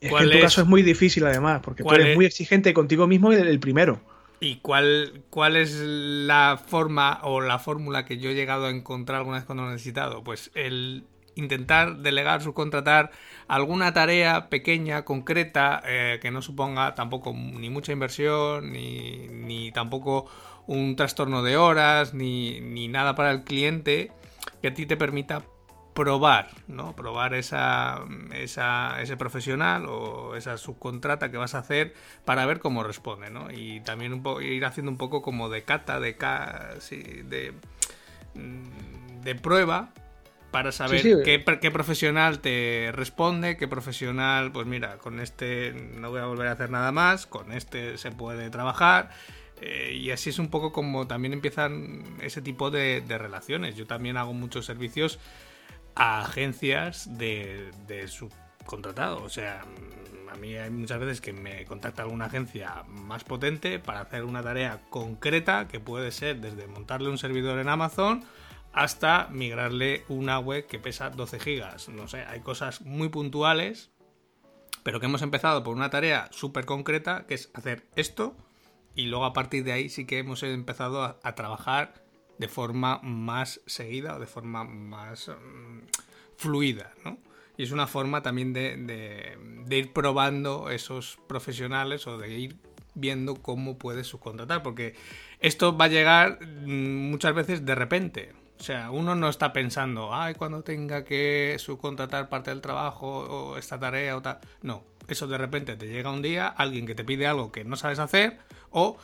[0.00, 3.06] Es que en tu caso es muy difícil además, porque tú eres muy exigente contigo
[3.06, 4.00] mismo y el primero.
[4.40, 9.18] ¿Y cuál, cuál es la forma o la fórmula que yo he llegado a encontrar
[9.18, 10.22] alguna vez cuando lo he necesitado?
[10.22, 11.04] Pues el
[11.36, 13.10] intentar delegar, subcontratar
[13.46, 20.26] alguna tarea pequeña, concreta, eh, que no suponga tampoco ni mucha inversión, ni, tampoco
[20.66, 24.10] un trastorno de horas ni, ni nada para el cliente
[24.60, 25.42] que a ti te permita
[25.94, 26.94] probar, ¿no?
[26.94, 31.94] Probar esa, esa, ese profesional o esa subcontrata que vas a hacer
[32.24, 33.50] para ver cómo responde, ¿no?
[33.50, 37.54] Y también ir haciendo un poco como de cata, de, de,
[38.34, 39.92] mm, de prueba
[40.56, 46.20] para saber qué, qué, profesional te responde, qué profesional, pues mira, con este no voy
[46.20, 49.10] a volver a hacer nada más, con este se puede trabajar.
[49.60, 53.76] Eh, y así es un poco como también empiezan ese tipo de, de relaciones.
[53.76, 55.18] Yo también hago muchos servicios
[55.94, 59.22] a agencias de, de subcontratado.
[59.22, 59.60] O sea,
[60.32, 64.42] a mí hay muchas veces que me contacta alguna agencia más potente para hacer una
[64.42, 68.24] tarea concreta que puede ser desde montarle un servidor en Amazon
[68.76, 71.88] hasta migrarle una web que pesa 12 gigas.
[71.88, 73.90] No sé, hay cosas muy puntuales,
[74.84, 78.36] pero que hemos empezado por una tarea súper concreta que es hacer esto
[78.94, 82.06] y luego a partir de ahí sí que hemos empezado a trabajar
[82.38, 85.80] de forma más seguida o de forma más mm,
[86.36, 87.18] fluida, ¿no?
[87.56, 89.38] Y es una forma también de,
[89.70, 92.56] ir probando esos profesionales o de ir
[92.94, 94.94] viendo cómo puedes subcontratar, porque
[95.40, 98.32] esto va a llegar mm, muchas veces de repente.
[98.58, 103.58] O sea, uno no está pensando, ay, cuando tenga que subcontratar parte del trabajo o
[103.58, 104.38] esta tarea o tal.
[104.62, 107.76] No, eso de repente te llega un día, alguien que te pide algo que no
[107.76, 108.38] sabes hacer
[108.70, 108.96] o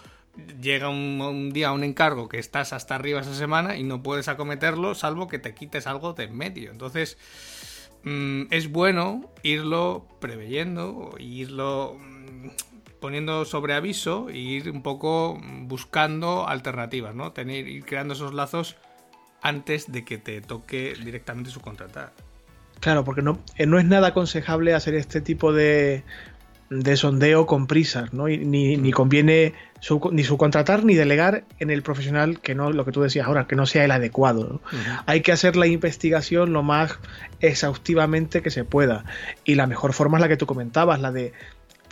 [0.60, 4.94] llega un, día un encargo que estás hasta arriba esa semana y no puedes acometerlo
[4.94, 6.70] salvo que te quites algo de en medio.
[6.70, 7.18] Entonces
[8.04, 12.48] mm, es bueno irlo preveyendo, irlo mm,
[13.00, 17.32] poniendo sobre aviso e ir un poco buscando alternativas, ¿no?
[17.32, 18.76] Tener, ir creando esos lazos
[19.42, 22.12] antes de que te toque directamente subcontratar.
[22.81, 26.02] Claro, porque no, eh, no es nada aconsejable hacer este tipo de,
[26.72, 28.26] de sondeo con prisas, ¿no?
[28.26, 29.52] ni, ni, conviene
[30.12, 33.57] ni subcontratar ni delegar en el profesional que no, lo que tú decías ahora, que
[33.57, 34.62] no sea el adecuado.
[35.07, 36.98] Hay que hacer la investigación lo más
[37.40, 39.05] exhaustivamente que se pueda.
[39.44, 41.33] Y la mejor forma es la que tú comentabas, la de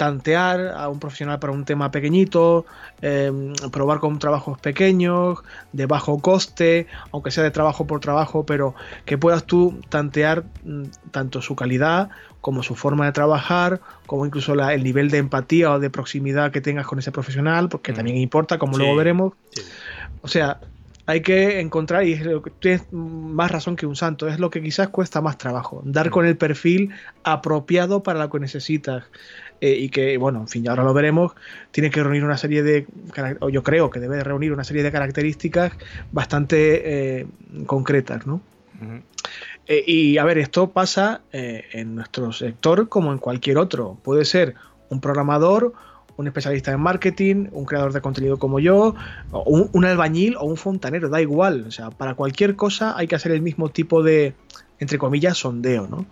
[0.01, 2.65] tantear a un profesional para un tema pequeñito,
[3.03, 5.41] em, probar con trabajos pequeños,
[5.75, 10.85] de bajo coste, aunque sea de trabajo por trabajo, pero que puedas tú tantear mm,
[11.11, 12.09] tanto su calidad
[12.41, 16.63] como su forma de trabajar, como incluso el nivel de empatía o de proximidad que
[16.63, 19.35] tengas con ese profesional, porque también importa, como luego veremos.
[20.23, 20.61] O sea,
[21.05, 22.19] hay que encontrar, y
[22.61, 26.25] tienes más razón que un santo, es lo que quizás cuesta más trabajo, dar con
[26.25, 26.91] el perfil
[27.23, 29.05] apropiado para lo que necesitas.
[29.61, 31.33] Eh, y que, bueno, en fin, ahora lo veremos,
[31.71, 32.87] tiene que reunir una serie de,
[33.41, 35.73] o yo creo que debe reunir una serie de características
[36.13, 37.27] bastante eh,
[37.67, 38.41] concretas, ¿no?
[39.67, 43.99] Eh, y a ver, esto pasa en nuestro sector como en cualquier otro.
[44.03, 44.55] Puede ser
[44.89, 45.75] un programador,
[46.17, 48.95] un especialista en marketing, un creador de contenido como yo,
[49.31, 51.67] un, un, albañil o un fontanero, da igual.
[51.69, 54.35] O sea, para cualquier cosa hay que hacer el mismo tipo de,
[54.81, 56.07] entre comillas, sondeo, ¿no?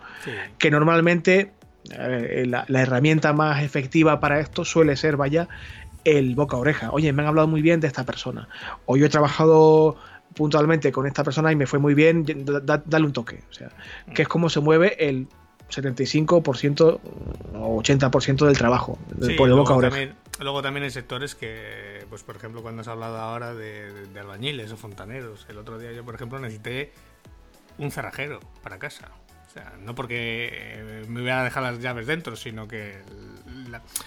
[0.59, 1.53] Que normalmente
[1.93, 5.49] eh, la, herramienta más efectiva para esto suele ser, vaya,
[6.05, 6.91] el boca a oreja.
[6.93, 8.49] Oye, me han hablado muy bien de esta persona.
[8.87, 9.97] O yo he trabajado
[10.35, 13.43] puntualmente con esta persona y me fue muy bien, dale un toque.
[13.51, 13.71] O sea,
[14.15, 15.27] que es como se mueve el
[15.71, 17.01] 75%
[17.55, 18.99] o 80% del trabajo
[19.37, 20.15] por el boca a oreja.
[20.41, 24.73] luego también hay sectores que, pues por ejemplo, cuando has hablado ahora de, de albañiles
[24.73, 26.93] o fontaneros, el otro día yo, por ejemplo, necesité
[27.79, 29.09] un cerrajero para casa.
[29.59, 33.03] Sea, no porque eh, me hubiera dejado las llaves dentro, sino que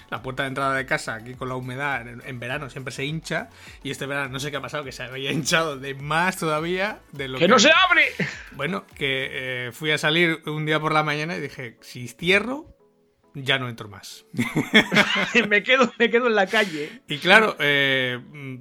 [0.10, 3.50] la, puerta de entrada de casa, aquí con la humedad, en, verano siempre se hincha.
[3.84, 7.00] Y este verano no sé qué ha pasado, que se había hinchado de más todavía
[7.12, 7.50] de lo que.
[7.50, 8.06] no se abre!
[8.54, 12.66] Bueno, que eh, fui a salir un día por la mañana y dije: si cierro,
[13.34, 14.26] ya no entro más.
[15.50, 17.02] me, quedo, me quedo en la calle.
[17.08, 18.56] Y claro, eh, mm,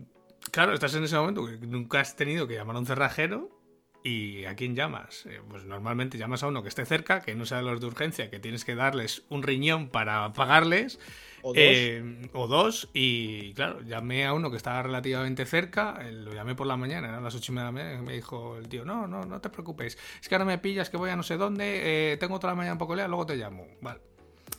[0.51, 3.60] claro, estás en ese momento que nunca has tenido que llamar a un cerrajero
[4.03, 5.27] ¿Y a quién llamas?
[5.27, 8.31] Eh, pues normalmente llamas a uno que esté cerca, que no sea los de urgencia,
[8.31, 10.99] que tienes que darles un riñón para pagarles.
[11.43, 11.57] O dos.
[11.59, 12.89] Eh, o dos.
[12.95, 17.09] Y claro, llamé a uno que estaba relativamente cerca, eh, lo llamé por la mañana,
[17.09, 19.25] eran las ocho y media de la mañana, y me dijo el tío, no, no,
[19.25, 22.39] no te preocupes, es que ahora me pillas que voy a no sé dónde, tengo
[22.39, 23.67] toda la mañana un poco lea, luego te llamo.
[23.81, 24.01] Vale.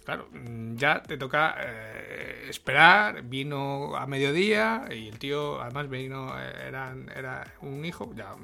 [0.05, 1.55] Claro, mm, ya te toca
[2.47, 8.35] esperar, vino a mediodía y el tío, además vino, era, era un hijo, ya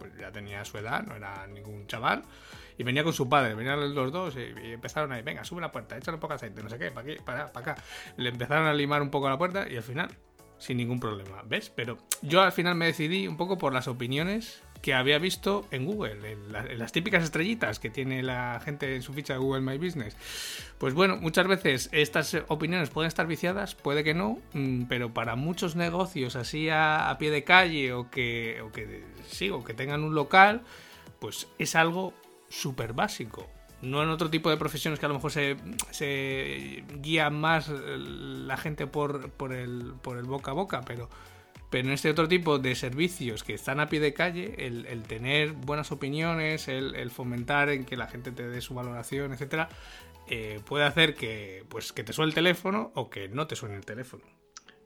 [0.00, 2.24] pues ya tenía su edad, no era ningún chaval.
[2.76, 5.98] Y venía con su padre, venían los dos y, empezaron ahí, venga, sube la puerta,
[5.98, 7.82] échale un poco de aceite, no sé qué, para aquí, para, para acá.
[8.16, 10.08] Le empezaron a limar un poco la puerta y al final,
[10.58, 11.68] sin ningún problema, ¿ves?
[11.68, 15.84] Pero yo al final me decidí un poco por las opiniones que había visto en
[15.84, 19.76] Google, en, las típicas estrellitas que tiene la gente en su ficha de Google My
[19.76, 20.16] Business.
[20.78, 25.36] Pues bueno, muchas veces estas opiniones pueden estar viciadas, puede que no, mm, pero para
[25.36, 30.02] muchos negocios así a, pie de calle o que, o que, sí, o que tengan
[30.02, 30.62] un local,
[31.18, 32.14] pues es algo
[32.48, 33.46] súper básico.
[33.82, 35.56] No en otro tipo de profesiones que a lo mejor se,
[35.90, 41.08] se guía más la gente por, por, el, por el boca a boca, pero
[41.70, 45.52] pero en este otro tipo de servicios que están a pie de calle, el, tener
[45.52, 49.68] buenas opiniones, el, fomentar en que la gente te dé su valoración, etcétera,
[50.28, 53.76] eh, puede hacer que, pues, que te suene el teléfono o que no te suene
[53.76, 54.24] el teléfono.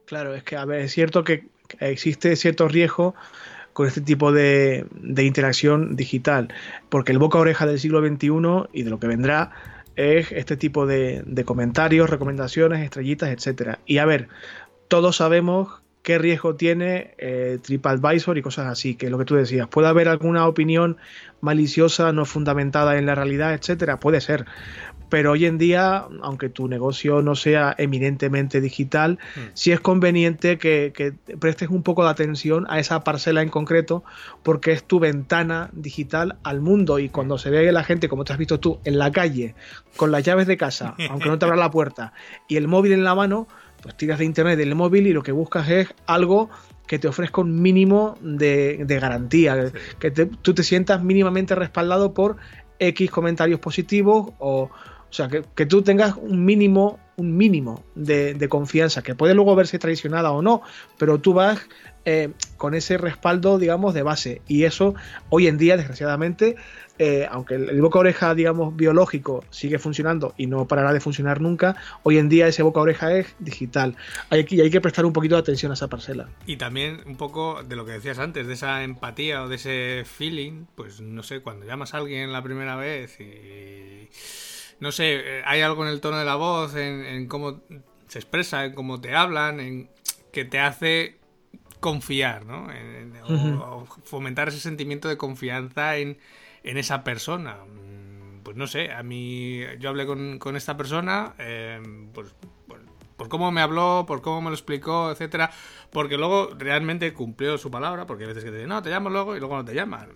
[0.05, 1.47] Claro, es que a ver, es cierto que
[1.79, 3.15] existe cierto riesgo
[3.73, 4.85] con este tipo de,
[5.17, 6.53] interacción digital,
[6.89, 9.51] porque el boca oreja del siglo XXI y de lo que vendrá
[9.95, 13.79] es este tipo de, de comentarios, recomendaciones, estrellitas, etcétera.
[13.85, 14.29] Y a ver,
[14.87, 19.33] todos sabemos qué riesgo tiene eh, TripAdvisor y cosas así, que es lo que tú
[19.33, 19.67] decías.
[19.67, 20.97] ¿Puede haber alguna opinión
[21.41, 23.99] maliciosa, no fundamentada en la realidad, etcétera?
[23.99, 24.45] Puede ser.
[25.09, 29.39] Pero hoy en día, aunque tu negocio no sea eminentemente digital, mm.
[29.55, 34.03] sí es conveniente que, que, prestes un poco de atención a esa parcela en concreto,
[34.43, 36.99] porque es tu ventana digital al mundo.
[36.99, 39.55] Y cuando se ve la gente, como te has visto tú, en la calle,
[39.97, 42.13] con las llaves de casa, aunque no te abra la puerta,
[42.47, 43.47] y el móvil en la mano,
[43.85, 46.49] pues tiras de internet del móvil y lo que buscas es algo
[46.87, 52.37] que te ofrezca un mínimo de, garantía, que tú te sientas mínimamente respaldado por
[52.79, 59.03] X comentarios positivos o, o sea, que, tú tengas un mínimo, un mínimo de, confianza,
[59.03, 60.63] que puede luego verse traicionada o no,
[60.97, 61.59] pero tú vas
[62.05, 64.41] eh, con ese respaldo, digamos, de base.
[64.47, 64.95] Y eso,
[65.29, 66.55] hoy en día, desgraciadamente,
[66.97, 71.75] eh, aunque el, boca oreja, digamos, biológico sigue funcionando y no parará de funcionar nunca,
[72.03, 73.97] hoy en día ese boca oreja es digital.
[74.29, 76.29] Hay que, hay que prestar un poquito de atención a esa parcela.
[76.45, 80.03] Y también un poco de lo que decías antes, de esa empatía o de ese
[80.05, 84.09] feeling, pues no sé, cuando llamas a alguien la primera vez y.
[84.79, 87.61] No sé, eh, hay algo en el tono de la voz, en, cómo
[88.07, 89.89] se expresa, en cómo te hablan, en
[90.31, 91.17] que te hace
[91.79, 92.67] confiar, ¿no?
[93.59, 96.17] o, fomentar ese sentimiento de confianza en,
[96.63, 97.57] en esa persona.
[97.65, 101.81] Mm, pues no sé, a mí yo hablé con, con esta persona, eh,
[102.13, 102.33] pues,
[103.17, 105.51] por, cómo me habló, por cómo me lo explicó, etcétera,
[105.91, 109.09] porque luego realmente cumplió su palabra, porque hay veces que te dicen, no, te llamo
[109.09, 110.09] luego y luego no te llaman.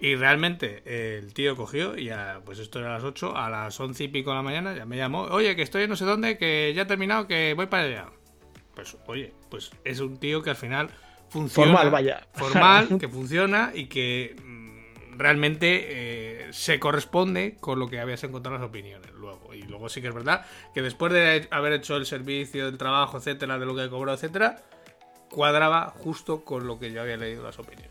[0.00, 0.82] Y realmente
[1.18, 4.08] el tío cogió y a, pues esto era a las 8, a las 11 y
[4.08, 6.82] pico de la mañana ya me llamó, oye, que estoy no sé dónde, que ya
[6.82, 8.17] he terminado, que voy para allá.
[8.78, 10.88] Pues oye, pues es un tío que al final
[11.30, 11.72] funciona.
[11.72, 12.28] Formal, vaya.
[12.32, 14.36] Formal, que funciona y que
[15.16, 19.52] realmente eh, se corresponde con lo que habías encontrado las opiniones luego.
[19.52, 23.18] Y luego sí que es verdad que después de haber hecho el servicio, el trabajo,
[23.18, 24.62] etcétera, de lo que he cobrado, etcétera,
[25.28, 27.90] cuadraba justo con lo que yo había leído las opiniones.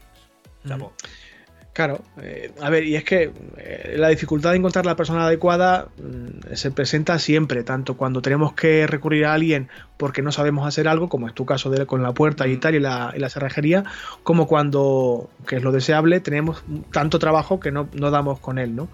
[1.78, 5.90] Claro, eh, a ver, y es que eh, la dificultad de encontrar la persona adecuada
[6.00, 10.88] mm, se presenta siempre, tanto cuando tenemos que recurrir a alguien porque no sabemos hacer
[10.88, 13.30] algo, como es tu caso de, con la puerta y tal, y la, y la
[13.30, 13.84] cerrajería,
[14.24, 18.88] como cuando, que es lo deseable, tenemos tanto trabajo que no, damos con él, ¿no?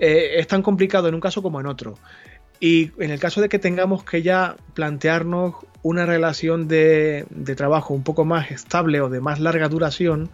[0.00, 1.98] Eh, es tan complicado en un caso como en otro.
[2.58, 7.94] Y en el caso de que tengamos que ya plantearnos una relación de, de trabajo
[7.94, 10.30] un poco más estable o de más larga duración,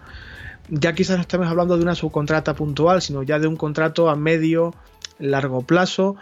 [0.69, 4.17] ya quizás no estamos hablando de una subcontrata puntual, sino ya de un contrato a
[4.17, 4.75] medio,
[5.19, 6.17] largo plazo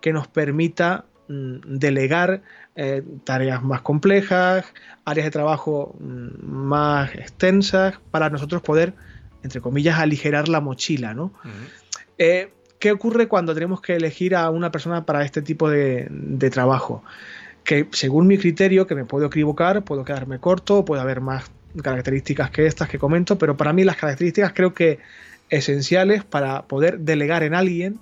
[0.00, 2.42] que nos permita mm, delegar
[2.76, 4.64] eh, tareas más complejas,
[5.04, 8.94] áreas de trabajo mm, más extensas, para nosotros poder,
[9.42, 11.32] entre comillas, aligerar la mochila, ¿no?
[12.18, 16.48] Eh, ¿Qué ocurre cuando tenemos que elegir a una persona para este tipo de, de
[16.48, 17.02] trabajo?
[17.62, 21.50] Que según mi criterio, que me puedo equivocar, puedo quedarme corto, puede haber más
[21.82, 24.98] características que estas que comento, pero para mí las características creo que
[25.48, 27.98] esenciales para poder delegar en alguien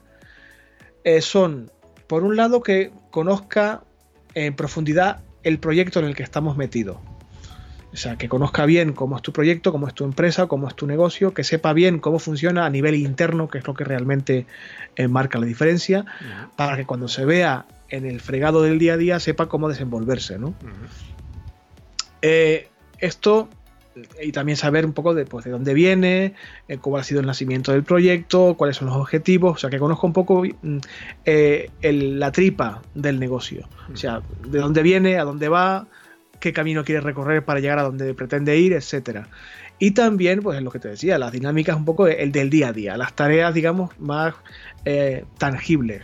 [1.04, 1.70] eh, son,
[2.06, 3.82] por un lado, que conozca
[4.34, 6.98] en profundidad el proyecto en el que estamos metidos.
[7.92, 10.74] O sea, que conozca bien cómo es tu proyecto, cómo es tu empresa, cómo es
[10.74, 14.46] tu negocio, que sepa bien cómo funciona a nivel interno, que es lo que realmente
[14.96, 16.04] eh, marca la diferencia,
[16.54, 20.38] para que cuando se vea en el fregado del día a día sepa cómo desenvolverse.
[20.38, 20.54] ¿no?
[22.20, 23.48] Eh, esto
[24.22, 26.34] y también saber un poco de, pues, de dónde viene,
[26.68, 29.78] eh, cómo ha sido el nacimiento del proyecto, cuáles son los objetivos, o sea, que
[29.78, 30.78] conozco un poco mm,
[31.24, 35.86] eh, la tripa del negocio, o sea, de dónde viene, a dónde va,
[36.40, 39.28] qué camino quiere recorrer para llegar a donde pretende ir, etcétera.
[39.78, 42.68] Y también, pues es lo que te decía, las dinámicas un poco el del día
[42.68, 44.34] a día, las tareas, digamos, más
[44.84, 46.02] eh, tangibles.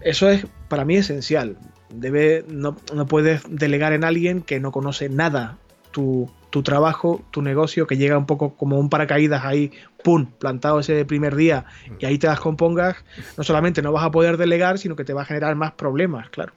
[0.00, 1.58] Eso es para mí esencial.
[1.90, 5.58] Debe, no, no puedes delegar en alguien que no conoce nada
[5.90, 9.72] tu, tu trabajo, tu negocio, que llega un poco como un paracaídas ahí,
[10.04, 11.64] ¡pum!, plantado ese primer día
[11.98, 12.94] y ahí te las compongas,
[13.36, 16.30] no solamente no vas a poder delegar, sino que te va a generar más problemas,
[16.30, 16.52] claro.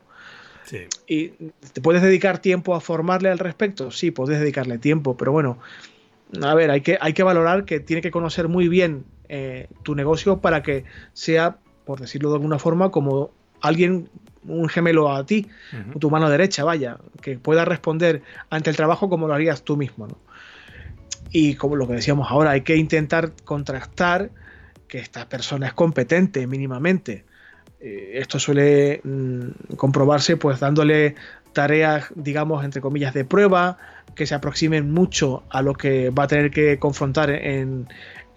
[0.65, 0.81] Sí.
[1.07, 1.29] ¿Y
[1.73, 3.89] te puedes dedicar tiempo a formarle al respecto?
[3.89, 5.57] Sí, puedes dedicarle tiempo, pero bueno,
[6.43, 9.95] a ver, hay que, hay que valorar que tiene que conocer muy bien eh, tu
[9.95, 13.31] negocio para que sea, por decirlo de alguna forma, como
[13.61, 14.11] alguien,
[14.47, 15.47] un gemelo a ti,
[15.99, 20.07] tu mano derecha, vaya, que pueda responder ante el trabajo como lo harías tú mismo.
[20.07, 20.17] ¿no?
[21.31, 24.29] Y como lo que decíamos ahora, hay que intentar contrastar
[24.87, 27.25] que esta persona es competente mínimamente.
[27.79, 31.15] Eh, esto suele mm, comprobarse pues dándole
[31.53, 33.77] tareas, digamos, entre comillas, de prueba,
[34.15, 37.87] que se aproximen mucho a lo que va a tener que confrontar en,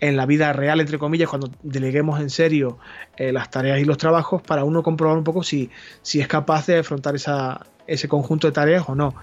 [0.01, 2.79] en la vida real, entre comillas, cuando deleguemos en serio
[3.17, 5.71] eh, las tareas y los trabajos, para uno comprobar un poco si,
[6.03, 9.15] si es capaz de afrontar esa, ese conjunto de tareas o no.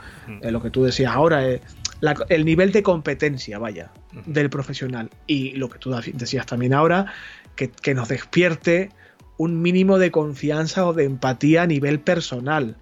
[0.41, 1.61] Eh, lo que tú decías ahora, eh,
[2.29, 3.91] el nivel de competencia, vaya,
[4.25, 5.09] del profesional.
[5.25, 7.11] Y lo que tú decías también ahora,
[7.55, 8.91] que, que, nos despierte
[9.37, 12.75] un mínimo de confianza o de empatía a nivel personal.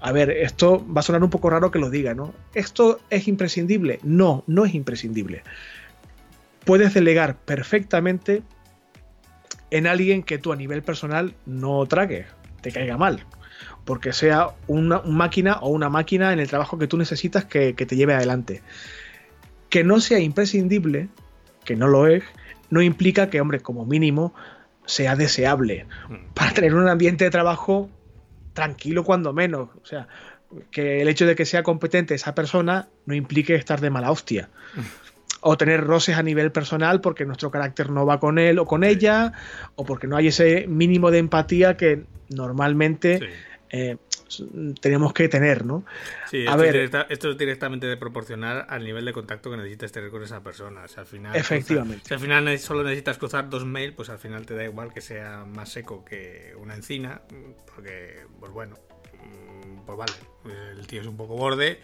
[0.00, 2.32] a ver, esto va a sonar un poco raro que lo diga, ¿no?
[2.52, 3.98] ¿Esto es imprescindible?
[4.04, 5.42] No, no es imprescindible
[6.64, 8.42] puedes delegar perfectamente
[9.70, 12.26] en alguien que tú a nivel personal no tragues,
[12.60, 13.24] te caiga mal,
[13.84, 17.96] porque sea una, máquina o una máquina en el trabajo que tú necesitas que, te
[17.96, 18.62] lleve adelante.
[19.68, 21.08] Que no sea imprescindible,
[21.64, 22.22] que no lo es,
[22.70, 24.34] no implica que, hombre, como mínimo,
[24.86, 26.34] sea deseable mm.
[26.34, 27.90] para tener un ambiente de trabajo
[28.52, 29.70] tranquilo cuando menos.
[29.82, 30.08] O sea,
[30.70, 34.50] que el hecho de que sea competente esa persona no implique estar de mala hostia.
[35.46, 38.82] O tener roces a nivel personal porque nuestro carácter no va con él o con
[38.82, 39.32] ella,
[39.74, 43.20] o porque no hay ese mínimo de empatía que normalmente
[43.70, 43.96] eh,
[44.80, 45.84] tenemos que tener, ¿no?
[46.30, 50.22] Sí, esto, ver, esto es directamente proporcionar al nivel de contacto que necesitas tener con
[50.22, 50.84] esa persona.
[50.84, 52.08] al final, efectivamente.
[52.08, 55.00] si al final solo necesitas cruzar dos mails, pues al final te da igual que
[55.00, 57.22] sea más seco que una encina,
[57.74, 58.76] porque, pues bueno,
[59.12, 60.12] mm, pues vale,
[60.78, 61.80] el tío es un poco borde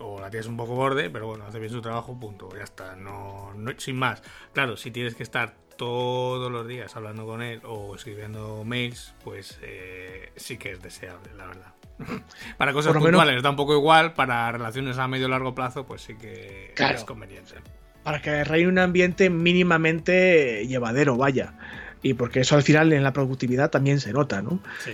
[0.00, 2.96] o la tienes un poco borde, pero bueno, hace bien su trabajo, punto, ya está,
[2.96, 4.22] no, no sin más.
[4.52, 9.58] Claro, si tienes que estar todos los días hablando con él o escribiendo mails, pues
[9.62, 11.72] eh, sí que es deseable, la verdad.
[12.58, 16.02] para cosas puntuales da un poco igual, para relaciones a medio o largo plazo, pues
[16.02, 17.54] sí que es conveniente.
[18.02, 21.54] Para que reine un ambiente mínimamente llevadero, vaya.
[22.02, 24.60] Y porque eso al final en la productividad también se nota, ¿no?
[24.78, 24.92] Sí.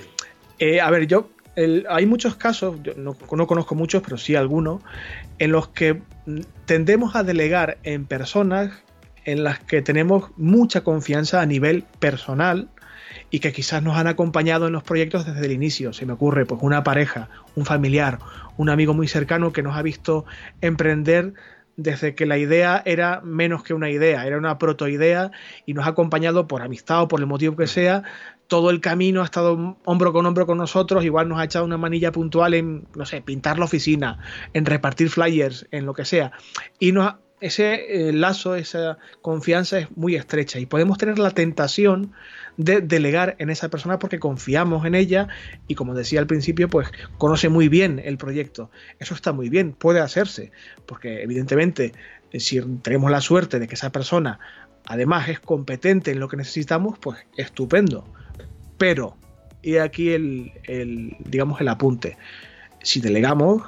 [0.59, 4.83] Eh, a ver, yo hay muchos casos, no, conozco muchos, pero sí algunos,
[5.39, 6.03] en los que
[6.67, 8.71] tendemos a delegar en personas
[9.25, 12.69] en las que tenemos mucha confianza a nivel personal
[13.31, 15.93] y que quizás nos han acompañado en los proyectos desde el inicio.
[15.93, 18.19] Se me ocurre pues una pareja, un familiar,
[18.57, 20.27] un amigo muy cercano que nos ha visto
[20.61, 21.35] emprender
[21.77, 25.33] desde que la idea era menos que una idea, era una protoidea
[25.67, 28.05] y nos ha acompañado por amistad o por el motivo que sea
[28.47, 31.78] todo el camino ha estado hombro con hombro con nosotros, igual nos ha echado una
[31.78, 34.18] manilla puntual en, no sé, pintar la oficina,
[34.53, 36.32] en repartir flyers, en lo que sea.
[36.78, 42.12] Y nos, ese eh, lazo, esa confianza es muy estrecha y podemos tener la tentación
[42.57, 45.28] de delegar en esa persona porque confiamos en ella
[45.66, 46.88] y como decía al principio, pues
[47.18, 48.70] conoce muy bien el proyecto.
[48.99, 50.53] Eso está muy bien, puede hacerse,
[50.86, 51.92] porque evidentemente
[52.30, 54.38] eh, si tenemos la suerte de que esa persona
[54.86, 58.07] además es competente en lo que necesitamos, pues estupendo.
[58.79, 59.16] Pero,
[59.62, 60.53] y aquí el,
[61.20, 62.16] digamos, el apunte.
[62.83, 63.62] Si delegamos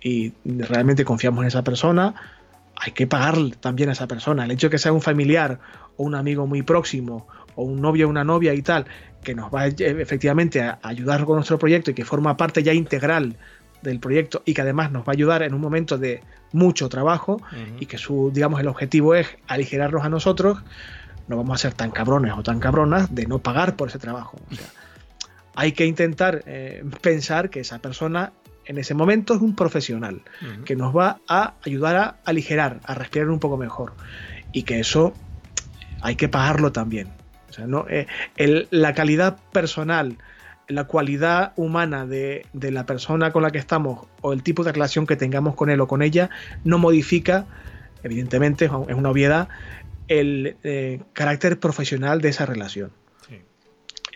[0.00, 2.14] y realmente confiamos en esa persona,
[2.76, 4.44] hay que pagar también a esa persona.
[4.44, 5.60] El hecho de que sea un familiar
[5.96, 8.86] o un amigo muy próximo o un novio o una novia y tal,
[9.22, 13.36] que nos va efectivamente a ayudar con nuestro proyecto y que forma parte ya integral
[13.82, 16.20] del proyecto y que además nos va a ayudar en un momento de
[16.52, 17.40] mucho trabajo
[17.78, 20.58] y que su, digamos, el objetivo es aligerarnos a nosotros,
[21.28, 24.38] no vamos a ser tan cabrones o tan cabronas de no pagar por ese trabajo.
[24.50, 24.66] O sea,
[25.54, 28.32] hay que intentar eh, pensar que esa persona
[28.64, 30.20] en ese momento es un profesional
[30.66, 33.94] que nos va a ayudar a aligerar, a respirar un poco mejor
[34.52, 35.14] y que eso
[36.02, 37.08] hay que pagarlo también.
[37.48, 38.06] O sea, no, eh,
[38.70, 40.18] la calidad personal,
[40.68, 44.72] la cualidad humana de, de, la persona con la que estamos o el tipo de
[44.72, 46.28] relación que tengamos con él o con ella
[46.62, 47.46] no modifica,
[48.02, 49.48] evidentemente, es una obviedad,
[50.08, 52.90] el eh, carácter profesional de esa relación.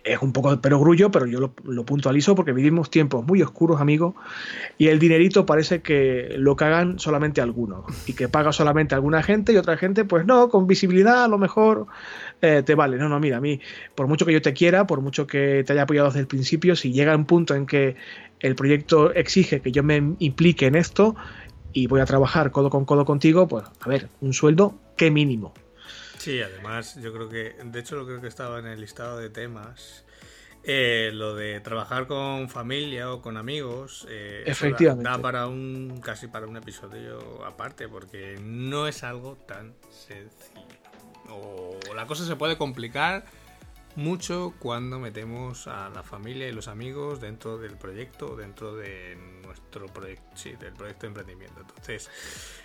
[0.04, 4.16] Es un poco de perogrullo, pero yo lo, puntualizo porque vivimos tiempos muy oscuros, amigo,
[4.76, 9.52] y el dinerito parece que lo cagan solamente algunos y que paga solamente alguna gente
[9.52, 11.86] y otra gente, pues no, con visibilidad a lo mejor
[12.40, 12.96] eh, te vale.
[12.96, 13.60] No, no, mira, a mí,
[13.94, 16.74] por mucho que yo te quiera, por mucho que te haya apoyado desde el principio,
[16.74, 17.94] si llega un punto en que
[18.40, 21.14] el proyecto exige que yo me implique en esto,
[21.72, 25.52] y voy a trabajar codo con codo contigo, pues a ver, un sueldo que mínimo.
[26.22, 29.28] Sí, además yo creo que, de hecho lo creo que estaba en el listado de
[29.28, 30.04] temas,
[30.62, 36.28] eh, lo de trabajar con familia o con amigos, eh, efectivamente, da, para un casi
[36.28, 40.62] para un episodio aparte, porque no es algo tan sencillo.
[41.28, 43.24] O la cosa se puede complicar
[43.96, 49.86] mucho cuando metemos a la familia y los amigos dentro del proyecto, dentro de nuestro
[49.86, 51.60] proyecto, sí, del proyecto de emprendimiento.
[51.60, 52.10] Entonces,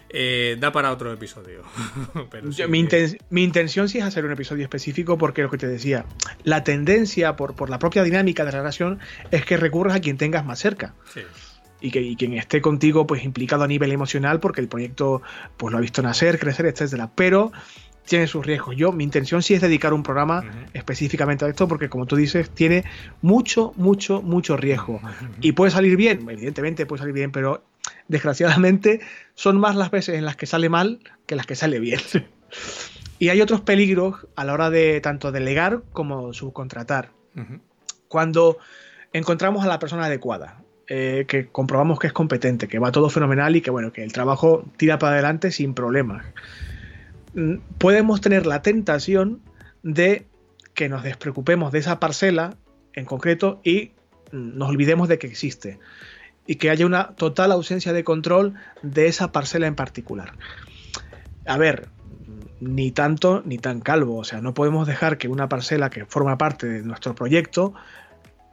[0.09, 1.63] eh, da para otro episodio.
[2.69, 6.05] mi, intención sí es hacer un episodio específico porque lo que te decía,
[6.43, 8.99] la tendencia por, por la propia dinámica de la relación
[9.31, 10.93] es que recurras a quien tengas más cerca.
[11.79, 15.21] Y que quien esté contigo pues implicado a nivel emocional porque el proyecto
[15.57, 17.11] pues lo ha visto nacer, crecer, etcétera.
[17.13, 17.51] Pero
[18.07, 18.75] tiene sus riesgos.
[18.75, 20.43] Yo, mi intención sí es dedicar un programa
[20.73, 22.83] específicamente a esto, porque como tú dices, tiene
[23.21, 24.99] mucho, mucho, mucho riesgo.
[25.41, 27.63] Y puede salir bien, evidentemente puede salir bien, pero
[28.07, 29.01] desgraciadamente
[29.35, 31.99] son más las veces en las que sale mal que las que sale bien.
[33.19, 37.11] y hay otros peligros a la hora de tanto delegar como subcontratar.
[38.07, 38.57] Cuando
[39.13, 43.55] encontramos a la persona adecuada, eh, que comprobamos que es competente, que va todo fenomenal
[43.55, 46.25] y que bueno, que el trabajo tira para adelante sin problemas.
[47.33, 49.41] Mm, podemos tener la tentación
[49.83, 50.27] de
[50.73, 52.55] que nos despreocupemos de esa parcela
[52.93, 53.91] en concreto y
[54.31, 55.79] mm, nos olvidemos de que existe
[56.45, 60.33] y que haya una total ausencia de control de esa parcela en particular.
[61.45, 61.89] A ver,
[62.59, 66.37] ni tanto ni tan calvo, o sea, no podemos dejar que una parcela que forma
[66.37, 67.73] parte de nuestro proyecto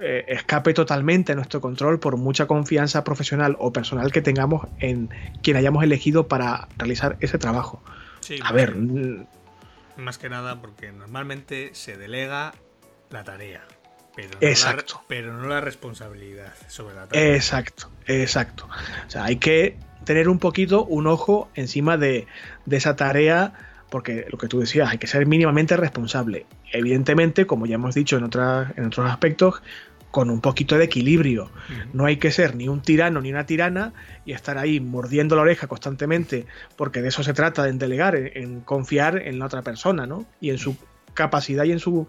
[0.00, 5.08] eh, escape totalmente a nuestro control por mucha confianza profesional o personal que tengamos en
[5.42, 7.80] quien hayamos elegido para realizar ese trabajo
[8.42, 8.76] a ver.
[9.96, 12.54] Más que nada porque normalmente se delega
[13.10, 13.64] la tarea.
[14.16, 14.94] Pero no exacto.
[14.96, 17.34] La, pero no la responsabilidad sobre la tarea.
[17.34, 18.68] Exacto, exacto.
[19.06, 22.26] O sea, hay que tener un poquito un ojo encima de,
[22.66, 23.52] de esa tarea
[23.94, 26.46] porque lo que tú decías, hay que ser mínimamente responsable.
[26.72, 29.62] Evidentemente, como ya hemos dicho en, en otros aspectos,
[30.14, 31.50] con un poquito de equilibrio.
[31.92, 33.92] No hay que ser ni un tirano ni una tirana
[34.24, 36.46] y estar ahí mordiendo la oreja constantemente,
[36.76, 40.24] porque de eso se trata, en delegar, en, confiar en la otra persona, ¿no?
[40.40, 40.76] Y en su
[41.14, 42.06] capacidad y en su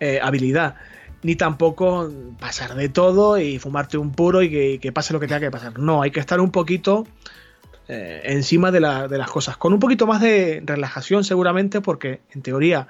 [0.00, 0.74] eh, habilidad.
[1.22, 2.10] Ni tampoco
[2.40, 5.78] pasar de todo y fumarte un puro y que, pase lo que tenga que pasar.
[5.78, 7.06] No, hay que estar un poquito
[7.86, 9.56] eh, encima de, de las cosas.
[9.56, 12.88] Con un poquito más de relajación seguramente, porque en teoría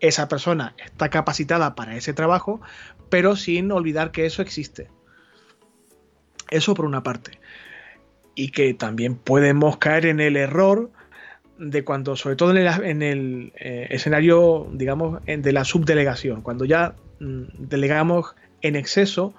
[0.00, 2.60] esa persona está capacitada para ese trabajo,
[3.08, 4.88] pero sin olvidar que eso existe.
[6.50, 7.38] Eso por una parte.
[8.34, 10.90] Y que también podemos caer en el error
[11.58, 17.42] de cuando, sobre todo en el, eh, escenario, digamos, de la subdelegación, cuando ya mm,
[17.58, 19.34] delegamos en exceso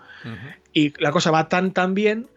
[0.71, 2.27] y la cosa va tan tan bien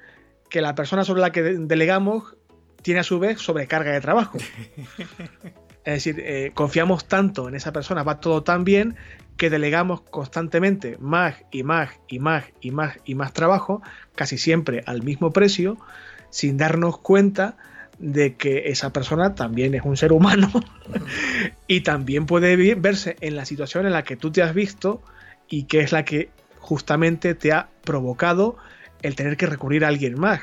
[0.48, 2.36] que la persona sobre la que delegamos
[2.82, 4.38] tiene a su vez sobrecarga de trabajo.
[5.84, 8.96] Es decir, eh, confiamos tanto en esa persona, va todo tan bien
[9.36, 13.82] que delegamos constantemente más y más y más y más y más trabajo,
[14.14, 15.76] casi siempre al mismo precio,
[16.30, 17.56] sin darnos cuenta
[17.98, 20.50] de que esa persona también es un ser humano
[21.68, 25.02] y también puede verse en la situación en la que tú te has visto
[25.48, 28.56] y que es la que justamente te ha provocado
[29.02, 30.40] el tener que recurrir a alguien más.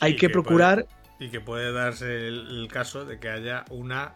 [0.00, 0.86] Hay que, procurar...
[1.18, 4.14] y que puede darse el, caso de que haya una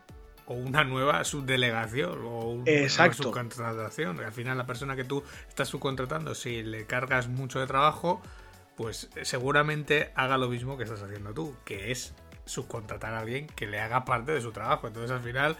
[0.52, 4.20] o una nueva subdelegación o una subcontratación.
[4.20, 8.20] Al final la persona que tú estás subcontratando, si le cargas mucho de trabajo,
[8.76, 13.66] pues seguramente haga lo mismo que estás haciendo tú, que es subcontratar a alguien que
[13.66, 14.86] le haga parte de su trabajo.
[14.86, 15.56] Entonces al final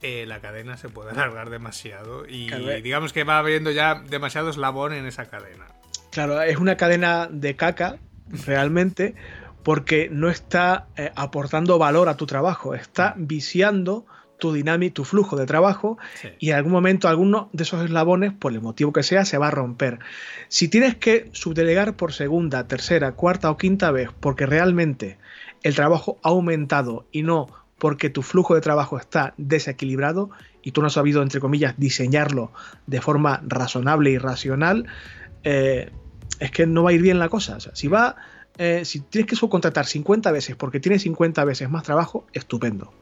[0.00, 2.50] eh, la cadena se puede alargar demasiado y
[2.82, 5.66] digamos que va habiendo ya demasiado eslabón en esa cadena.
[6.10, 7.96] Claro, es una cadena de caca,
[8.44, 9.14] realmente,
[9.62, 14.04] porque no está eh, aportando valor a tu trabajo, está viciando
[14.42, 15.98] tu dinámica, tu flujo de trabajo
[16.40, 19.46] y en algún momento alguno de esos eslabones, por el motivo que sea, se va
[19.46, 20.00] a romper.
[20.48, 25.16] Si tienes que subdelegar por segunda, tercera, cuarta o quinta vez porque realmente
[25.62, 27.46] el trabajo ha aumentado y no
[27.78, 30.30] porque tu flujo de trabajo está desequilibrado
[30.60, 32.50] y tú no has sabido, entre comillas, diseñarlo
[32.88, 34.88] de forma razonable y racional,
[35.44, 35.92] eh,
[36.40, 37.58] es que no va a ir bien la cosa.
[37.60, 38.16] si va,
[38.58, 42.92] eh, si tienes que subcontratar 50 veces porque tienes 50 veces más trabajo, estupendo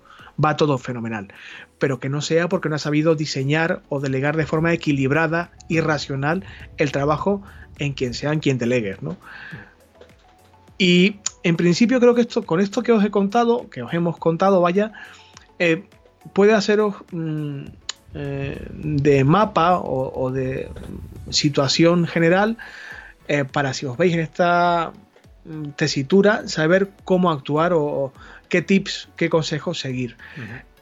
[0.43, 1.33] va todo fenomenal.
[1.79, 5.81] Pero que no sea porque no ha sabido diseñar o delegar de forma equilibrada y
[5.81, 6.45] racional
[6.77, 7.43] el trabajo
[7.79, 9.17] en quien sea, en quien delegues, ¿no?
[10.79, 14.17] Y en principio creo que esto, con esto que os he contado, que os hemos
[14.17, 14.93] contado, vaya,
[15.59, 15.85] eh,
[16.33, 17.65] puede haceros mm,
[18.15, 20.69] eh, de mapa o, de
[21.29, 22.57] situación general
[23.29, 24.93] eh, para si os veis en esta
[25.45, 28.13] mm, tesitura saber cómo actuar o,
[28.51, 30.17] qué tips, qué consejos seguir.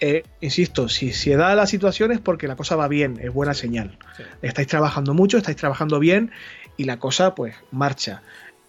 [0.01, 3.55] Eh, insisto, si se da la situación es porque la cosa va bien, es buena
[3.55, 3.97] señal.
[4.43, 6.33] Estáis trabajando mucho, estáis trabajando bien
[6.77, 8.23] y la cosa pues marcha.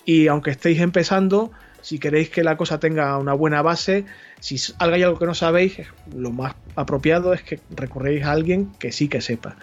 [0.06, 4.06] Y aunque estéis empezando, si queréis que la cosa tenga una buena base,
[4.40, 5.78] si hay algo que no sabéis,
[6.14, 9.56] lo más apropiado es que recurréis a alguien que sí que sepa.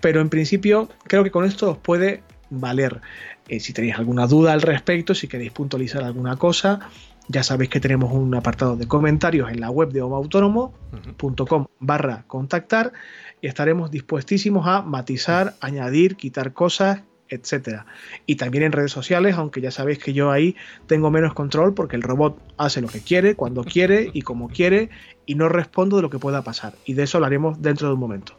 [0.00, 3.00] Pero en principio creo que con esto os puede valer.
[3.48, 6.80] Eh, si tenéis alguna duda al respecto, si queréis puntualizar alguna cosa,
[7.28, 12.92] ya sabéis que tenemos un apartado de comentarios en la web de homoautónomo.com barra contactar
[13.40, 17.86] y estaremos dispuestísimos a matizar, añadir, quitar cosas, etcétera.
[18.24, 20.56] Y también en redes sociales, aunque ya sabéis que yo ahí
[20.86, 24.90] tengo menos control porque el robot hace lo que quiere, cuando quiere y como quiere
[25.26, 26.74] y no respondo de lo que pueda pasar.
[26.84, 28.38] Y de eso hablaremos dentro de un momento.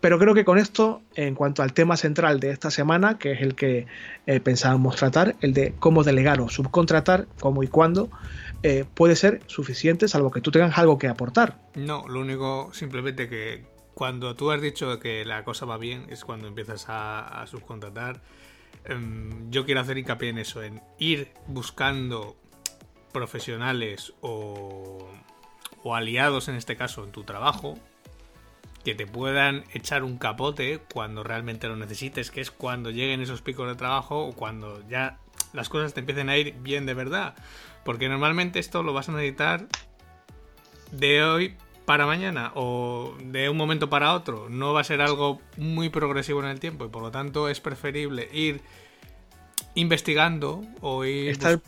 [0.00, 3.40] Pero creo que con esto, en cuanto al tema central de esta semana, que es
[3.40, 3.86] el que
[4.26, 8.10] eh, pensábamos tratar, el de cómo delegar o subcontratar, cómo y cuándo,
[8.62, 11.58] eh, puede ser suficiente, salvo que tú tengas algo que aportar.
[11.74, 16.24] No, lo único simplemente que cuando tú has dicho que la cosa va bien es
[16.24, 18.20] cuando empiezas a, subcontratar.
[18.84, 22.36] Em, yo quiero hacer hincapié en eso, en ir buscando
[23.12, 25.08] profesionales o,
[25.82, 27.78] o aliados en este caso en tu trabajo
[28.86, 33.42] que te puedan echar un capote cuando realmente lo necesites, que es cuando lleguen esos
[33.42, 35.18] picos de trabajo o cuando ya
[35.52, 37.34] las cosas te empiecen a ir bien de verdad.
[37.84, 39.66] Porque normalmente esto lo vas a necesitar
[40.92, 44.48] de hoy para mañana o de un momento para otro.
[44.48, 47.58] No va a ser algo muy progresivo en el tiempo y por lo tanto es
[47.58, 48.60] preferible ir
[49.74, 51.60] investigando o ir estar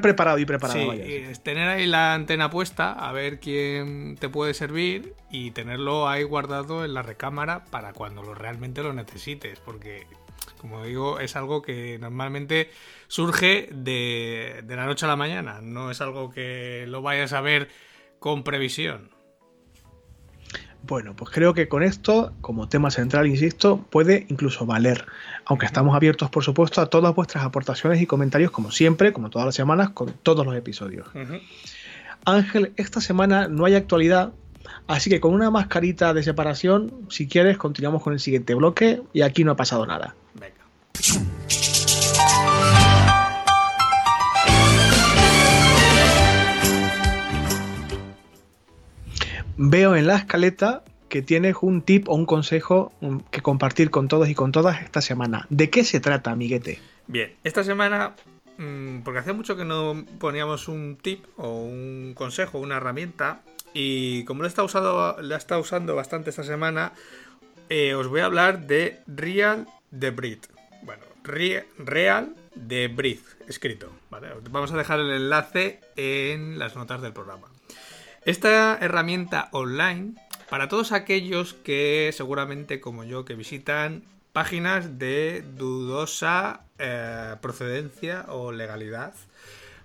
[0.00, 0.92] preparado y preparado.
[0.92, 6.22] Sí, tener ahí la antena puesta, a ver quién te puede servir y tenerlo ahí
[6.22, 10.06] guardado en la recámara para cuando lo realmente lo necesites, porque
[10.60, 12.70] como digo, es algo que normalmente
[13.08, 17.40] surge de, de la noche a la mañana, no es algo que lo vayas a
[17.40, 17.68] ver
[18.18, 19.10] con previsión.
[20.84, 25.06] Bueno, pues creo que con esto, como tema central, insisto, puede incluso valer,
[25.44, 29.46] aunque estamos abiertos, por supuesto, a todas vuestras aportaciones y comentarios, como siempre, como todas
[29.46, 31.06] las semanas, con todos los episodios.
[32.24, 34.32] Ángel, esta semana no hay actualidad,
[34.88, 39.22] así que con una mascarita de separación, si quieres, continuamos con el siguiente bloque y
[39.22, 40.16] aquí no ha pasado nada.
[40.34, 41.71] Venga.
[49.64, 54.08] Veo en la escaleta que tienes un tip o un consejo mm, que compartir con
[54.08, 55.46] todos y con todas esta semana.
[55.50, 56.80] ¿De qué se trata, amiguete?
[57.06, 58.16] Bien, esta semana,
[58.58, 63.42] mm, porque hace mucho que no poníamos un tip o un consejo, una herramienta,
[63.72, 66.92] y como lo he estado usando, estado usando bastante esta semana,
[67.68, 70.38] eh, os voy a hablar de Real de Breed.
[70.82, 73.92] Bueno, Real de Breed, escrito.
[74.50, 77.46] Vamos a dejar el enlace en las notas del programa.
[78.24, 80.14] Esta herramienta online,
[80.48, 88.52] para todos aquellos que seguramente como yo, que visitan páginas de dudosa eh, procedencia o
[88.52, 89.12] legalidad,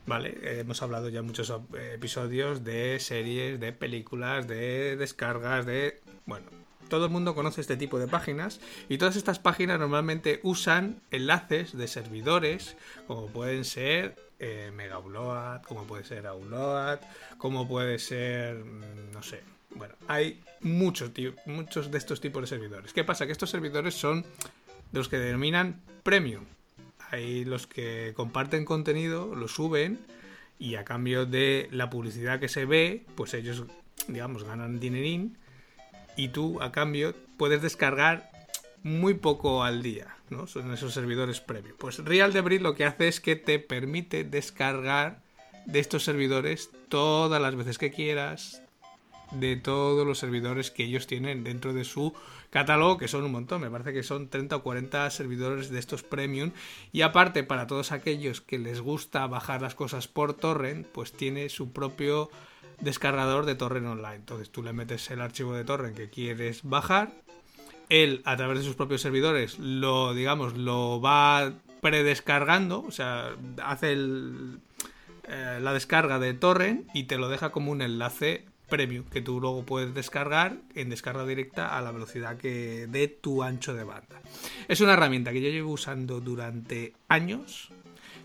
[0.05, 0.37] ¿vale?
[0.59, 1.51] hemos hablado ya en muchos
[1.93, 5.99] episodios de series, de películas, de descargas, de...
[6.27, 6.45] Bueno,
[6.89, 11.75] todo el mundo conoce este tipo de páginas y todas estas páginas normalmente usan enlaces
[11.75, 12.77] de servidores
[13.07, 16.99] como pueden ser eh, Mega Upload, como puede ser Upload,
[17.37, 19.41] como puede ser, mm, no sé,
[19.75, 21.11] bueno, hay muchos,
[21.45, 22.93] muchos de estos tipos de servidores.
[22.93, 23.25] ¿Qué pasa?
[23.25, 24.23] Que estos servidores son
[24.91, 26.45] de los que denominan premium.
[27.11, 29.99] Hay los que comparten contenido, lo suben
[30.59, 33.65] y a cambio de la publicidad que se ve, pues ellos,
[34.07, 35.37] digamos, ganan dinerín
[36.15, 38.31] y tú a cambio puedes descargar
[38.87, 40.47] muy poco al día, ¿no?
[40.47, 41.75] Son esos servidores premium.
[41.77, 45.21] Pues Real Debris lo que hace es que te permite descargar
[45.65, 48.61] de estos servidores todas las veces que quieras,
[49.31, 52.13] de todos los servidores que ellos tienen dentro de su
[52.49, 56.03] catálogo, que son un montón, me parece que son 30 o 40 servidores de estos
[56.03, 56.51] premium.
[56.93, 61.49] Y aparte, para todos aquellos que les gusta bajar las cosas por torrent, pues tiene
[61.49, 62.29] su propio
[62.79, 64.15] descargador de torrent online.
[64.15, 67.11] Entonces tú le metes el archivo de torrent que quieres bajar
[67.89, 73.93] él a través de sus propios servidores lo, digamos, lo va predescargando, o sea, hace
[73.93, 79.39] eh, la descarga de torrent y te lo deja como un enlace premium que tú
[79.39, 84.21] luego puedes descargar en descarga directa a la velocidad que de tu ancho de banda.
[84.67, 87.69] Es una herramienta que yo llevo usando durante años.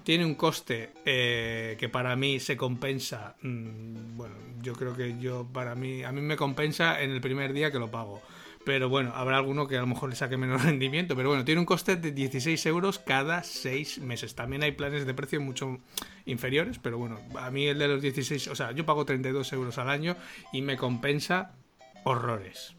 [0.03, 3.37] Tiene un coste eh, que para mí se compensa.
[3.43, 7.53] Mm, bueno, yo creo que yo para mí a mí me compensa en el primer
[7.53, 8.21] día que lo pago
[8.65, 11.17] Pero bueno, habrá alguno que a lo mejor le saque menos rendimiento.
[11.17, 14.35] Pero bueno, tiene un coste de 16 euros cada 6 meses.
[14.35, 15.79] También hay planes de precio mucho
[16.27, 19.79] inferiores, pero bueno, a mí el de los 16, o sea, yo pago 32 euros
[19.79, 20.17] al año
[20.53, 21.53] y me compensa
[22.05, 22.75] horrores.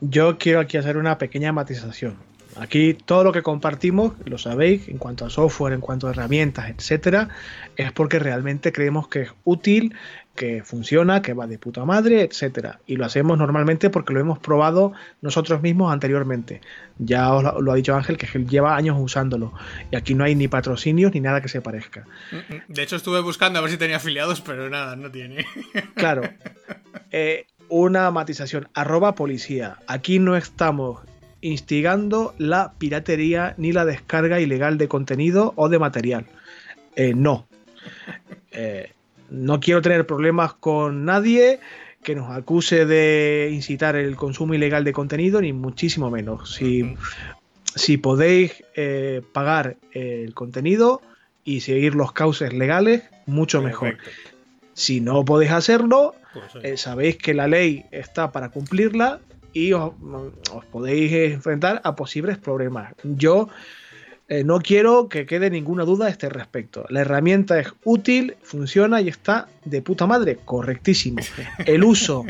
[0.00, 2.16] Yo quiero aquí hacer una pequeña matización.
[2.56, 6.68] Aquí todo lo que compartimos, lo sabéis, en cuanto a software, en cuanto a herramientas,
[6.68, 7.30] etcétera,
[7.76, 9.94] es porque realmente creemos que es útil,
[10.34, 12.80] que funciona, que va de puta madre, etcétera.
[12.86, 16.60] Y lo hacemos normalmente porque lo hemos probado nosotros mismos anteriormente.
[16.98, 19.52] Ya os lo, ha dicho Ángel, que él lleva años usándolo.
[19.90, 22.06] Y aquí no hay ni patrocinios ni nada que se parezca.
[22.30, 22.62] Mm, mm.
[22.68, 25.44] De hecho, estuve buscando a ver si tenía afiliados, pero nada, no tiene.
[25.94, 26.22] Claro.
[27.10, 28.68] Eh, una matización.
[28.74, 29.78] Arroba policía.
[29.86, 31.00] Aquí no estamos
[31.40, 36.26] instigando la piratería ni la descarga ilegal de contenido o de material.
[36.96, 37.46] Eh, no.
[38.52, 38.92] Eh,
[39.32, 41.58] no quiero tener problemas con nadie
[42.02, 46.54] que nos acuse de incitar el consumo ilegal de contenido, ni muchísimo menos.
[46.54, 46.94] Si,
[47.74, 51.00] si podéis eh, pagar el contenido
[51.44, 53.98] y seguir los cauces legales, mucho mejor.
[54.74, 56.14] Si no podéis hacerlo,
[56.62, 59.20] pues sabéis que la ley está para cumplirla
[59.52, 59.92] y os,
[60.70, 62.94] podéis enfrentar a posibles problemas.
[63.02, 63.48] Yo
[64.32, 66.86] eh, no quiero que quede ninguna duda a este respecto.
[66.88, 71.20] La herramienta es útil, funciona y está de puta madre, correctísimo.
[71.66, 72.24] El uso,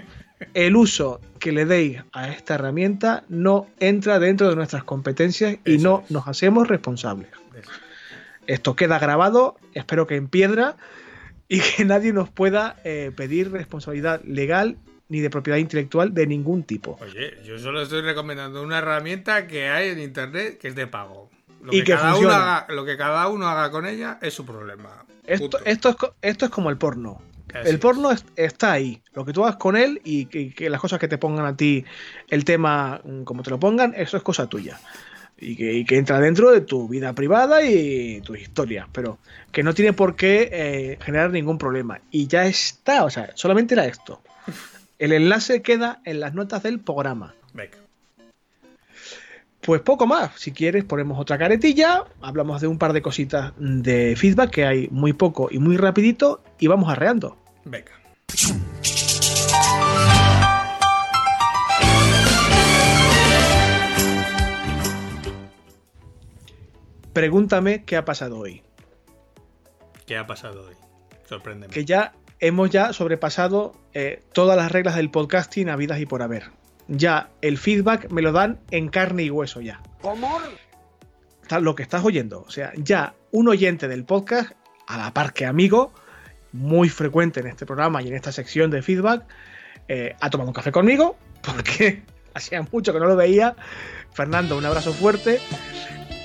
[0.53, 5.79] el uso que le deis a esta herramienta no entra dentro de nuestras competencias y
[5.79, 7.29] no nos hacemos responsables.
[8.49, 10.77] Esto queda grabado, espero que en piedra
[11.47, 14.77] y que nadie nos pueda eh, pedir responsabilidad legal
[15.09, 16.99] ni de propiedad intelectual de ningún tipo.
[17.01, 21.31] Oye, yo solo estoy recomendando una herramienta que hay en internet que es de pago.
[21.63, 25.05] Lo que, cada uno haga, lo que cada uno haga con ella es su problema.
[25.25, 27.23] Esto, esto, es, esto es como el porno.
[27.55, 29.01] el porno está ahí.
[29.15, 31.85] Lo que tú hagas con él y que, las cosas que te pongan a ti,
[32.29, 34.81] el tema mm, como te lo pongan, eso es cosa tuya.
[35.39, 38.89] Y que, entra dentro de tu vida privada y tus historias.
[38.91, 39.19] Pero
[39.53, 42.01] que no tiene por qué eh, generar ningún problema.
[42.11, 43.05] Y ya está.
[43.05, 44.21] O sea, solamente era esto.
[44.99, 47.35] El enlace queda en las notas del programa.
[47.55, 47.82] Venga.
[49.63, 50.33] Pues poco más.
[50.35, 54.89] Si quieres, ponemos otra caretilla, hablamos de un par de cositas de feedback que hay
[54.91, 57.39] muy poco y muy rapidito y vamos arreando.
[57.65, 57.93] Venga.
[67.13, 68.63] Pregúntame qué ha pasado hoy.
[70.07, 70.75] ¿Qué ha pasado hoy?
[71.29, 71.73] Sorpréndeme.
[71.73, 76.62] Que ya hemos ya sobrepasado eh, todas las reglas del podcasting habidas y por haber.
[76.95, 79.81] Ya el feedback me lo dan en carne y hueso ya.
[80.03, 80.39] ¿Cómo?
[81.61, 82.45] Lo que estás oyendo.
[82.47, 84.53] O sea, ya un oyente del podcast,
[84.87, 85.93] a la par que amigo,
[86.53, 89.25] muy frecuente en este programa y en esta sección de feedback,
[89.89, 92.03] eh, ha tomado un café conmigo, porque
[92.35, 93.57] hacía mucho que no lo veía.
[94.13, 95.41] Fernando, un abrazo fuerte.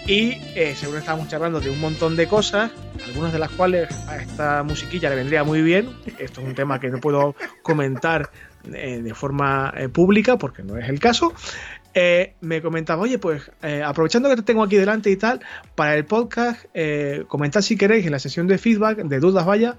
[0.05, 2.72] Y eh, según estábamos charlando de un montón de cosas,
[3.05, 5.89] algunas de las cuales a esta musiquilla le vendría muy bien.
[6.18, 8.30] Esto es un tema que no puedo comentar
[8.74, 11.34] eh, de forma eh, pública porque no es el caso.
[12.41, 13.49] me comentaba, oye, pues
[13.84, 15.39] aprovechando que te tengo aquí delante y tal,
[15.74, 16.65] para el podcast,
[17.28, 19.76] comentad si queréis en la sesión de feedback, de dudas, vaya,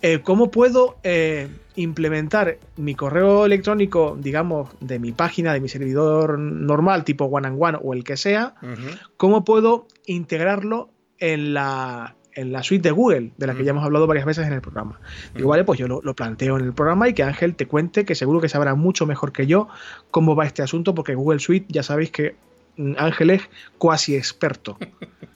[0.00, 6.38] eh, ¿Cómo puedo eh, implementar mi correo electrónico, digamos, de mi página, de mi servidor
[6.38, 8.54] normal, tipo one and one o el que sea?
[9.16, 13.84] ¿Cómo puedo integrarlo en la, en la suite de Google, de la que ya hemos
[13.84, 15.00] hablado varias veces en el programa?
[15.34, 18.14] Digo, vale, pues yo lo, planteo en el programa y que Ángel te cuente, que
[18.14, 19.68] seguro que sabrá mucho mejor que yo
[20.12, 22.36] cómo va este asunto, porque Google Suite ya sabéis que
[22.76, 23.42] mm, Ángel es
[23.76, 24.78] cuasi experto.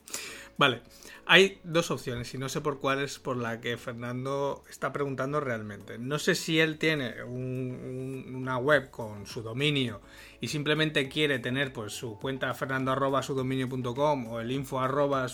[0.57, 0.83] vale.
[1.25, 5.41] Hay dos opciones y no sé por cuál es por la que Fernando está preguntando
[5.41, 5.97] realmente.
[5.97, 10.01] No sé si él tiene una web con su dominio
[10.41, 15.27] y simplemente quiere tener pues su cuenta fernando o el info arroba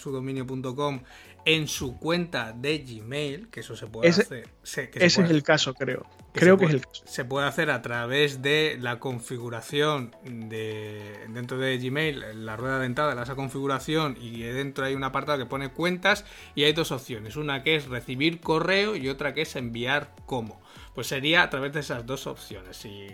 [1.45, 4.49] en su cuenta de Gmail, que eso se puede hacer.
[4.63, 6.07] ese es el caso, creo.
[6.33, 7.03] creo que es el caso.
[7.07, 12.87] Se puede hacer a través de la configuración de dentro de Gmail, la rueda de
[12.87, 16.25] entrada de esa configuración y dentro hay un apartado que pone cuentas
[16.55, 20.61] y hay dos opciones, una que es recibir correo y otra que es enviar como.
[20.95, 22.85] Pues sería a través de esas dos opciones.
[22.85, 23.07] Y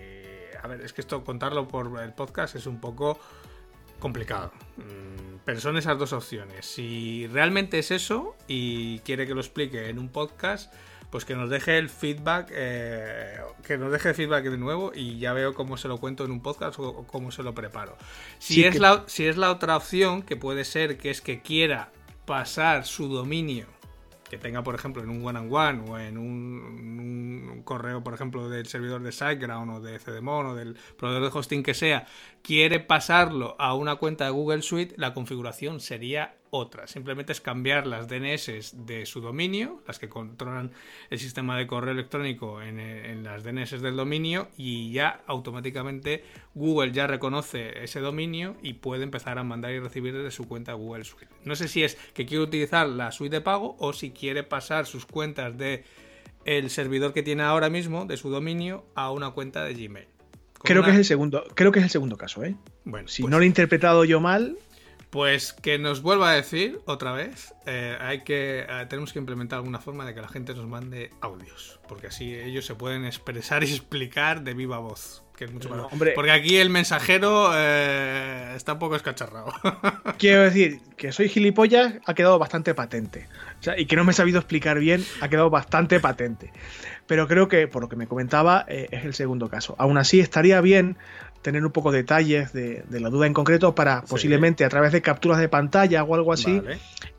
[0.62, 3.18] a ver, es que esto contarlo por el podcast es un poco
[3.99, 4.53] complicado.
[4.76, 6.66] Mm, pero son esas dos opciones.
[6.66, 10.72] Si realmente es eso y quiere que lo explique en un podcast,
[11.11, 15.18] pues que nos deje el feedback, eh, que nos deje el feedback de nuevo y
[15.18, 17.97] ya veo cómo se lo cuento en un podcast o, cómo se lo preparo.
[18.38, 21.92] Si, es la, si es la otra opción, que puede ser que es que quiera
[22.24, 23.74] pasar su dominio
[24.39, 29.12] tenga, por ejemplo, en un one-on-one o en un, correo, por ejemplo, del servidor de
[29.12, 32.07] SiteGround o de CDMON o del proveedor de hosting que sea,
[32.43, 36.86] quiere pasarlo a una cuenta de Google Suite, la configuración sería otra.
[36.86, 40.70] Simplemente es cambiar las DNS de su dominio, las que controlan
[41.11, 46.22] el sistema de correo electrónico en, en, las DNS del dominio y ya automáticamente
[46.55, 50.74] Google ya reconoce ese dominio y puede empezar a mandar y recibir desde su cuenta
[50.74, 51.34] Google Suite.
[51.44, 54.86] No sé si es que quiere utilizar la suite de pago o si quiere pasar
[54.86, 55.82] sus cuentas de
[56.44, 60.07] el servidor que tiene ahora mismo de su dominio a una cuenta de Gmail.
[60.62, 62.57] Creo que es el segundo, creo que es el segundo caso, ¿eh?
[62.84, 64.57] Bueno, si pues no lo he interpretado yo mal,
[65.14, 69.58] pues que nos vuelva a decir otra vez, eh, hay que eh, tenemos que implementar
[69.58, 73.62] alguna forma de que la gente nos mande audios, porque así ellos se pueden expresar
[73.62, 75.87] y explicar de viva voz, que es mucho más.
[76.14, 79.53] Porque aquí el mensajero eh, está un poco escacharrado.
[80.18, 83.28] Quiero decir que soy gilipollas ha quedado bastante patente,
[83.76, 86.53] y que no me he sabido explicar bien ha quedado bastante patente.
[87.07, 89.74] Pero creo que por lo que me comentaba es el segundo caso.
[89.78, 90.97] Aún así estaría bien
[91.45, 95.03] tener un poco de detalles de, la duda en concreto para posiblemente a través de
[95.03, 96.62] capturas de pantalla o algo así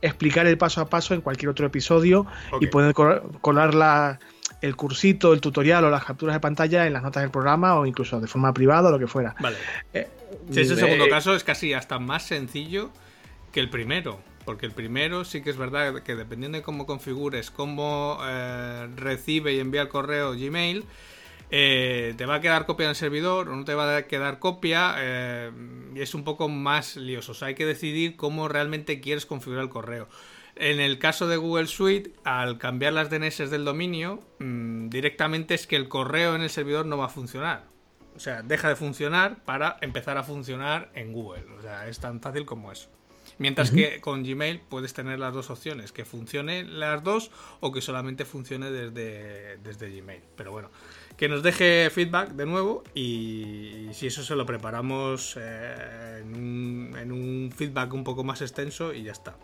[0.02, 2.26] explicar el paso a paso en cualquier otro episodio
[2.60, 4.20] y poder colar la,
[4.66, 7.86] el cursito, el tutorial o las capturas de pantalla en las notas del programa o
[7.86, 9.36] incluso de forma privada o lo que fuera.
[9.40, 9.58] Vale.
[9.94, 10.08] Eh,
[10.50, 12.92] ese segundo caso es casi hasta más sencillo
[13.52, 14.20] que el primero.
[14.46, 19.54] Porque el primero sí que es verdad que dependiendo de cómo configures, cómo eh, recibe
[19.54, 20.86] y envía el correo Gmail,
[21.50, 24.40] eh, te va a quedar copia en el servidor o no te va a quedar
[24.40, 25.52] copia eh,
[25.96, 27.32] y es un poco más lioso.
[27.32, 30.08] O sea, hay que decidir cómo realmente quieres configurar el correo.
[30.56, 35.68] En el caso de Google Suite, al cambiar las DNS del dominio, mm, directamente es
[35.68, 37.66] que el correo en el servidor no va a funcionar.
[38.16, 41.44] O sea, deja de funcionar para empezar a funcionar en Google.
[41.58, 42.90] O sea, es tan fácil como eso.
[43.38, 47.82] Mientras que con Gmail puedes tener las dos opciones, que funcione las dos o que
[47.82, 50.22] solamente funcione desde, desde Gmail.
[50.38, 50.70] Pero bueno,
[51.18, 57.52] que nos deje feedback de nuevo y si eso se lo preparamos eh, en, un,
[57.54, 59.36] feedback un poco más extenso y ya está.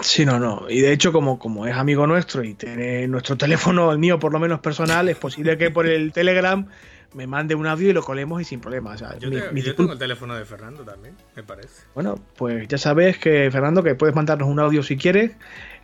[0.00, 0.66] Sí, no, no.
[0.68, 4.32] Y de hecho, como, como es amigo nuestro y tiene nuestro teléfono, el mío por
[4.32, 6.66] lo menos personal, es posible que por el Telegram
[7.14, 8.96] me mande un audio y lo colemos y sin problema.
[9.18, 9.30] yo,
[9.76, 11.84] tengo el teléfono de Fernando también, me parece.
[11.94, 15.32] Bueno, pues ya sabes que, Fernando, que puedes mandarnos un audio si quieres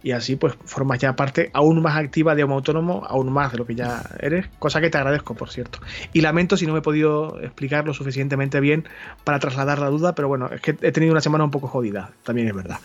[0.03, 3.59] y así pues formas ya parte aún más activa de Homo Autónomo, aún más de
[3.59, 5.81] lo que ya eres, cosa que te agradezco, por cierto.
[6.13, 8.89] Y lamento si no me he podido explicar lo suficientemente bien
[9.25, 12.11] para trasladar la duda, pero bueno, es que he tenido una semana un poco jodida,
[12.23, 12.79] también es verdad.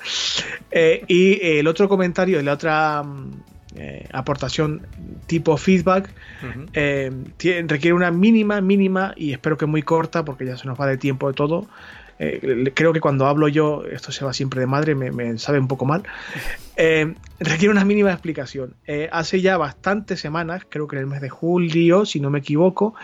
[0.72, 3.32] Eh, y el otro comentario, la otra mm,
[3.78, 4.88] eh, aportación
[5.26, 6.10] tipo feedback
[6.74, 7.12] eh,
[7.68, 10.98] requiere una mínima, mínima, y espero que muy corta, porque ya se nos va de
[10.98, 11.68] tiempo de todo,
[12.18, 15.68] eh, creo que cuando hablo yo, esto se va siempre de madre, me, sabe un
[15.68, 16.04] poco mal,
[16.78, 18.76] eh, requiere una mínima explicación.
[18.88, 22.40] Eh, hace ya bastantes semanas, creo que en el mes de julio, si no me
[22.40, 22.96] equivoco,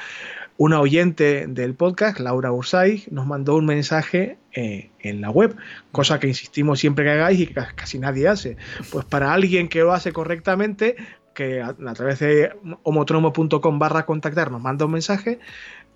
[0.57, 5.55] una oyente del podcast, Laura Ursay, nos mandó un mensaje en la web,
[5.93, 8.57] cosa que insistimos siempre que hagáis y que casi nadie hace.
[8.91, 10.97] Pues para alguien que lo hace correctamente,
[11.42, 12.52] que a, través de
[12.84, 15.39] homotromo.com barra contactar nos manda un mensaje,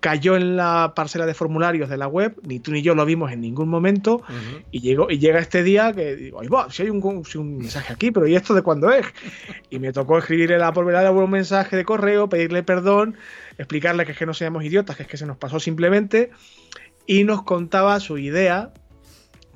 [0.00, 3.30] cayó en la parcela de formularios de la web, ni tú ni yo lo vimos
[3.30, 4.22] en ningún momento,
[4.72, 6.40] y, llegó, y llega este día que digo,
[6.70, 9.06] si hay un, mensaje aquí, pero ¿y esto de cuándo es?
[9.70, 13.16] Y me tocó escribirle la por un mensaje de correo, pedirle perdón,
[13.56, 16.30] explicarle que es que no seamos idiotas, que es que se nos pasó simplemente,
[17.06, 18.72] y nos contaba su idea,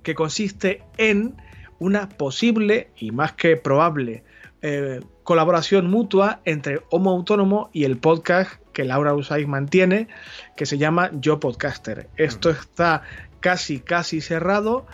[0.03, 1.37] que consiste en
[1.79, 4.23] una posible y más que probable
[4.63, 5.01] eh,
[5.31, 10.09] colaboración mutua entre Homo Autónomo y el podcast que Laura Usais mantiene,
[10.57, 12.09] que se llama Yo Podcaster.
[12.17, 13.03] Esto está
[13.39, 14.89] casi, casi cerrado.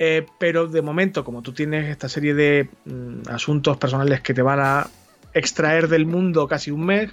[0.00, 4.42] Eh, pero de momento, como tú tienes esta serie de mm, asuntos personales que te
[4.42, 4.88] van a
[5.32, 7.12] extraer del mundo casi un mes,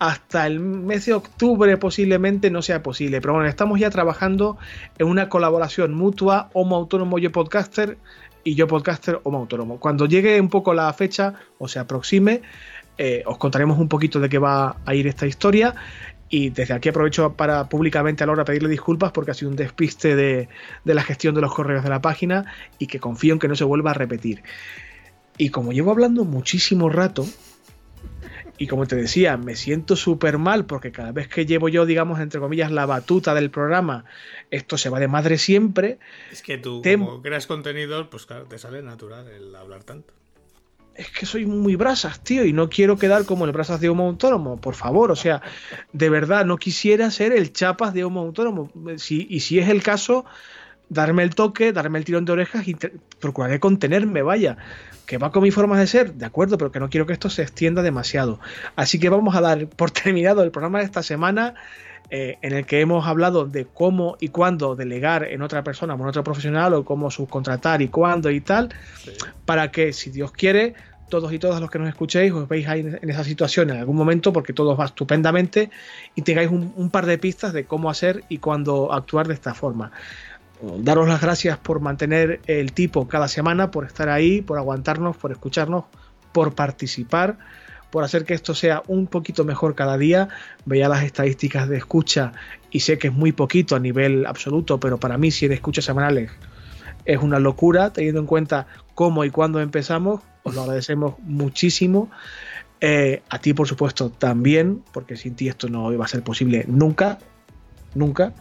[0.00, 3.20] hasta el mes de octubre posiblemente no sea posible.
[3.20, 4.58] Pero bueno, estamos ya trabajando
[4.98, 7.98] en una colaboración mutua Homo Autónomo Yo Podcaster
[8.44, 9.80] y Yo Podcaster Homo Autónomo.
[9.80, 12.42] Cuando llegue un poco la fecha o se aproxime,
[12.98, 15.74] eh, os contaremos un poquito de qué va a ir esta historia.
[16.28, 20.16] Y desde aquí aprovecho para públicamente a Laura pedirle disculpas porque ha sido un despiste
[20.16, 20.48] de,
[20.84, 22.46] la gestión de los correos de la página
[22.78, 24.42] y que confío en que no se vuelva a repetir.
[25.36, 27.26] Y como llevo hablando muchísimo rato,
[28.58, 32.20] y como te decía, me siento súper mal porque cada vez que llevo yo, digamos,
[32.20, 34.04] entre comillas, la batuta del programa,
[34.50, 35.98] esto se va de madre siempre.
[36.30, 40.14] Es que tú, como creas contenido, pues claro, te sale natural el hablar tanto
[40.96, 44.06] es que soy muy brasas, tío, y no quiero quedar como el brasas de Homo
[44.06, 45.42] Autónomo, por favor, o sea,
[45.92, 48.70] de verdad, no quisiera ser el chapas de Homo Autónomo.
[48.96, 50.24] Si, y si es el caso,
[50.88, 52.76] darme el toque, darme el tirón de orejas y
[53.20, 54.56] procuraré contenerme, vaya.
[55.06, 57.30] Que va con mi forma de ser, de acuerdo, pero que no quiero que esto
[57.30, 58.40] se extienda demasiado.
[58.76, 61.54] Así que vamos a dar por terminado el programa de esta semana.
[62.10, 66.00] Eh, en el que hemos hablado de cómo y cuándo delegar en otra persona, en
[66.02, 68.68] otro profesional, o cómo subcontratar y cuándo y tal,
[69.46, 70.74] para que, si Dios quiere,
[71.08, 73.96] todos y todas los que nos escuchéis os veis ahí en esa situación en algún
[73.96, 75.70] momento porque todo va estupendamente
[76.14, 79.92] y tengáis un, par de pistas de cómo hacer y cuándo actuar de esta forma.
[80.78, 85.32] Daros las gracias por mantener el tipo cada semana, por estar ahí, por aguantarnos, por
[85.32, 85.84] escucharnos,
[86.32, 87.38] por participar,
[87.90, 90.28] por hacer que esto sea un poquito mejor cada día.
[90.64, 92.32] Veía las estadísticas de escucha
[92.70, 95.84] y sé que es muy poquito a nivel absoluto, pero para mí si de escuchas
[95.84, 96.30] semanales
[97.04, 100.22] es una locura, teniendo en cuenta cómo y cuándo empezamos.
[100.42, 102.10] Os lo agradecemos muchísimo.
[102.80, 106.64] Eh, a ti, por supuesto, también, porque sin ti esto no iba a ser posible
[106.66, 107.18] nunca.
[107.94, 108.32] Nunca.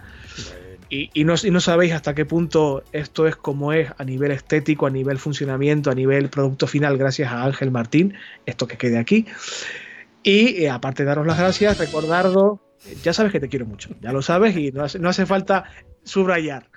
[1.14, 5.18] Y, no, sabéis hasta qué punto esto es como es a nivel estético, a nivel
[5.18, 8.14] funcionamiento, a nivel producto final, gracias a Ángel Martín,
[8.46, 9.26] esto que quede aquí.
[10.22, 12.60] Y eh, aparte de daros las gracias, recordarlo,
[13.02, 15.66] ya sabes que te quiero mucho, ya lo sabes y no hace falta
[16.04, 16.70] subrayar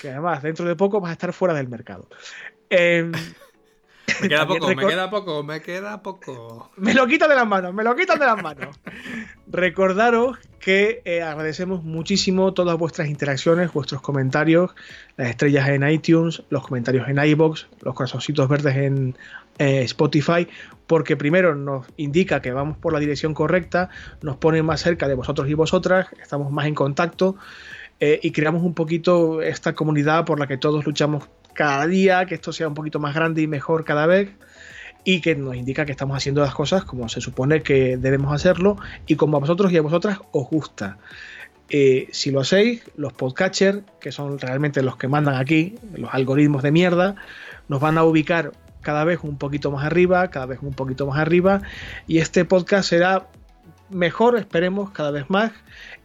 [0.00, 2.08] que además dentro de poco vas a estar fuera del mercado.
[2.70, 3.12] Em,
[4.20, 6.70] me queda poco, me queda poco, me queda poco.
[6.76, 8.78] Me lo quitan de las manos, me lo quitan de las manos.
[9.46, 14.70] Recordaros que eh, agradecemos muchísimo todas vuestras interacciones, vuestros comentarios,
[15.18, 19.14] las estrellas en iTunes, los comentarios en iBox, los corazoncitos verdes en
[19.58, 20.48] eh, Spotify,
[20.86, 23.90] porque primero nos indica que vamos por la dirección correcta,
[24.22, 27.36] nos pone más cerca de vosotros y vosotras, estamos más en contacto.
[28.00, 32.36] Eh, y creamos un poquito esta comunidad por la que todos luchamos cada día, que
[32.36, 34.30] esto sea un poquito más grande y mejor cada vez
[35.04, 38.76] y que nos indica que estamos haciendo las cosas como se supone que debemos hacerlo
[39.06, 40.98] y como a vosotros y a vosotras os gusta.
[41.68, 46.62] Eh, si lo hacéis, los podcatchers, que son realmente los que mandan aquí, los algoritmos
[46.62, 47.16] de mierda,
[47.68, 48.52] nos van a ubicar
[48.82, 51.62] cada vez un poquito más arriba, cada vez un poquito más arriba,
[52.06, 53.28] y este podcast será
[53.88, 55.52] mejor, esperemos, cada vez más,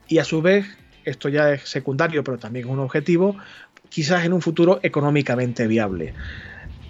[0.08, 0.66] y a su vez
[1.04, 3.36] esto ya es secundario, pero también es un objetivo,
[3.90, 6.14] quizás en un futuro económicamente viable.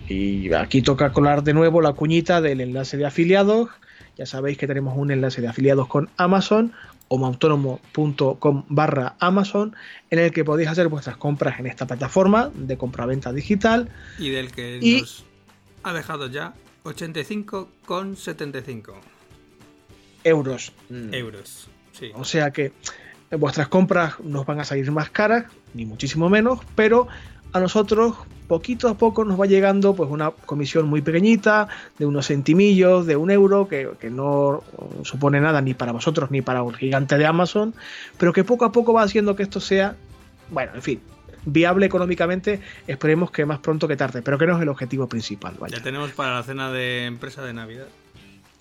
[0.10, 3.70] Y aquí toca colar de nuevo la cuñita del enlace de afiliados.
[4.18, 6.74] Ya sabéis que tenemos un enlace de afiliados con Amazon
[7.10, 9.76] homoautónomo.com barra Amazon
[10.10, 13.89] en el que podéis hacer vuestras compras en esta plataforma de compra-venta digital.
[14.18, 15.26] Y del que nos
[15.84, 16.53] ha dejado ya
[16.86, 18.93] 85,75
[20.24, 20.72] euros.
[21.12, 22.12] Euros, sí.
[22.16, 22.72] O sea que
[23.32, 27.07] vuestras compras nos van a salir más caras, ni muchísimo menos, pero
[27.54, 28.16] a nosotros
[28.50, 33.16] poquito a poco nos va llegando pues una comisión muy pequeñita, de unos centimillos, de
[33.16, 34.64] un euro, que, no
[35.04, 37.74] supone nada ni para vosotros ni para un gigante de Amazon,
[38.18, 39.95] pero que poco a poco va haciendo que esto sea,
[40.50, 41.02] bueno, en fin,
[41.45, 45.56] viable económicamente, esperemos que más pronto que tarde, pero que no es el objetivo principal.
[45.70, 47.88] Ya tenemos para la cena de empresa de Navidad.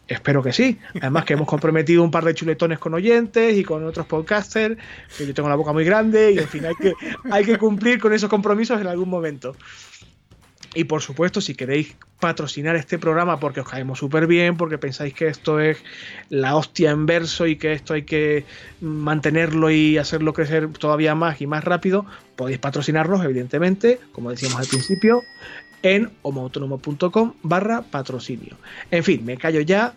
[0.08, 0.78] Espero que sí.
[1.00, 4.78] Además que hemos comprometido un par de chuletones con oyentes y con otros podcasters,
[5.16, 6.94] que yo tengo la boca muy grande y en fin, hay que,
[7.30, 9.54] hay que cumplir con esos compromisos en algún momento.
[10.74, 15.14] Y por supuesto, si queréis patrocinar este programa porque os caemos súper bien, porque pensáis
[15.14, 15.78] que esto es
[16.28, 18.44] la hostia en verso y que esto hay que
[18.80, 22.06] mantenerlo y hacerlo crecer todavía más y más rápido,
[22.36, 25.22] podéis patrocinarnos, evidentemente, como decíamos al principio,
[25.82, 28.56] en homoautónomo.com barra patrocinio.
[28.90, 29.94] En fin, me callo ya.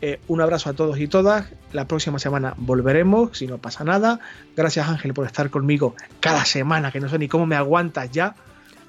[0.00, 1.46] Eh, un abrazo a todos y todas.
[1.72, 4.20] La próxima semana volveremos, si no pasa nada.
[4.56, 8.36] Gracias Ángel por estar conmigo cada semana, que no sé ni cómo me aguantas ya.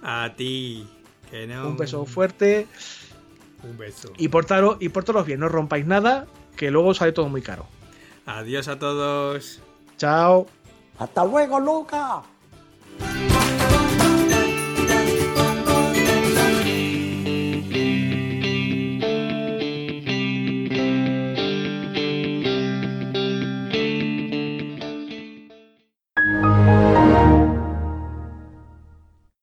[0.03, 0.87] A ti.
[1.31, 1.67] Que no.
[1.67, 2.67] Un beso fuerte.
[3.63, 4.13] Un beso.
[4.17, 7.65] Y portaros, y portaros bien, no rompáis nada, que luego sale todo muy caro.
[8.25, 9.61] Adiós a todos.
[9.97, 10.47] Chao.
[10.97, 12.21] Hasta luego, Luca.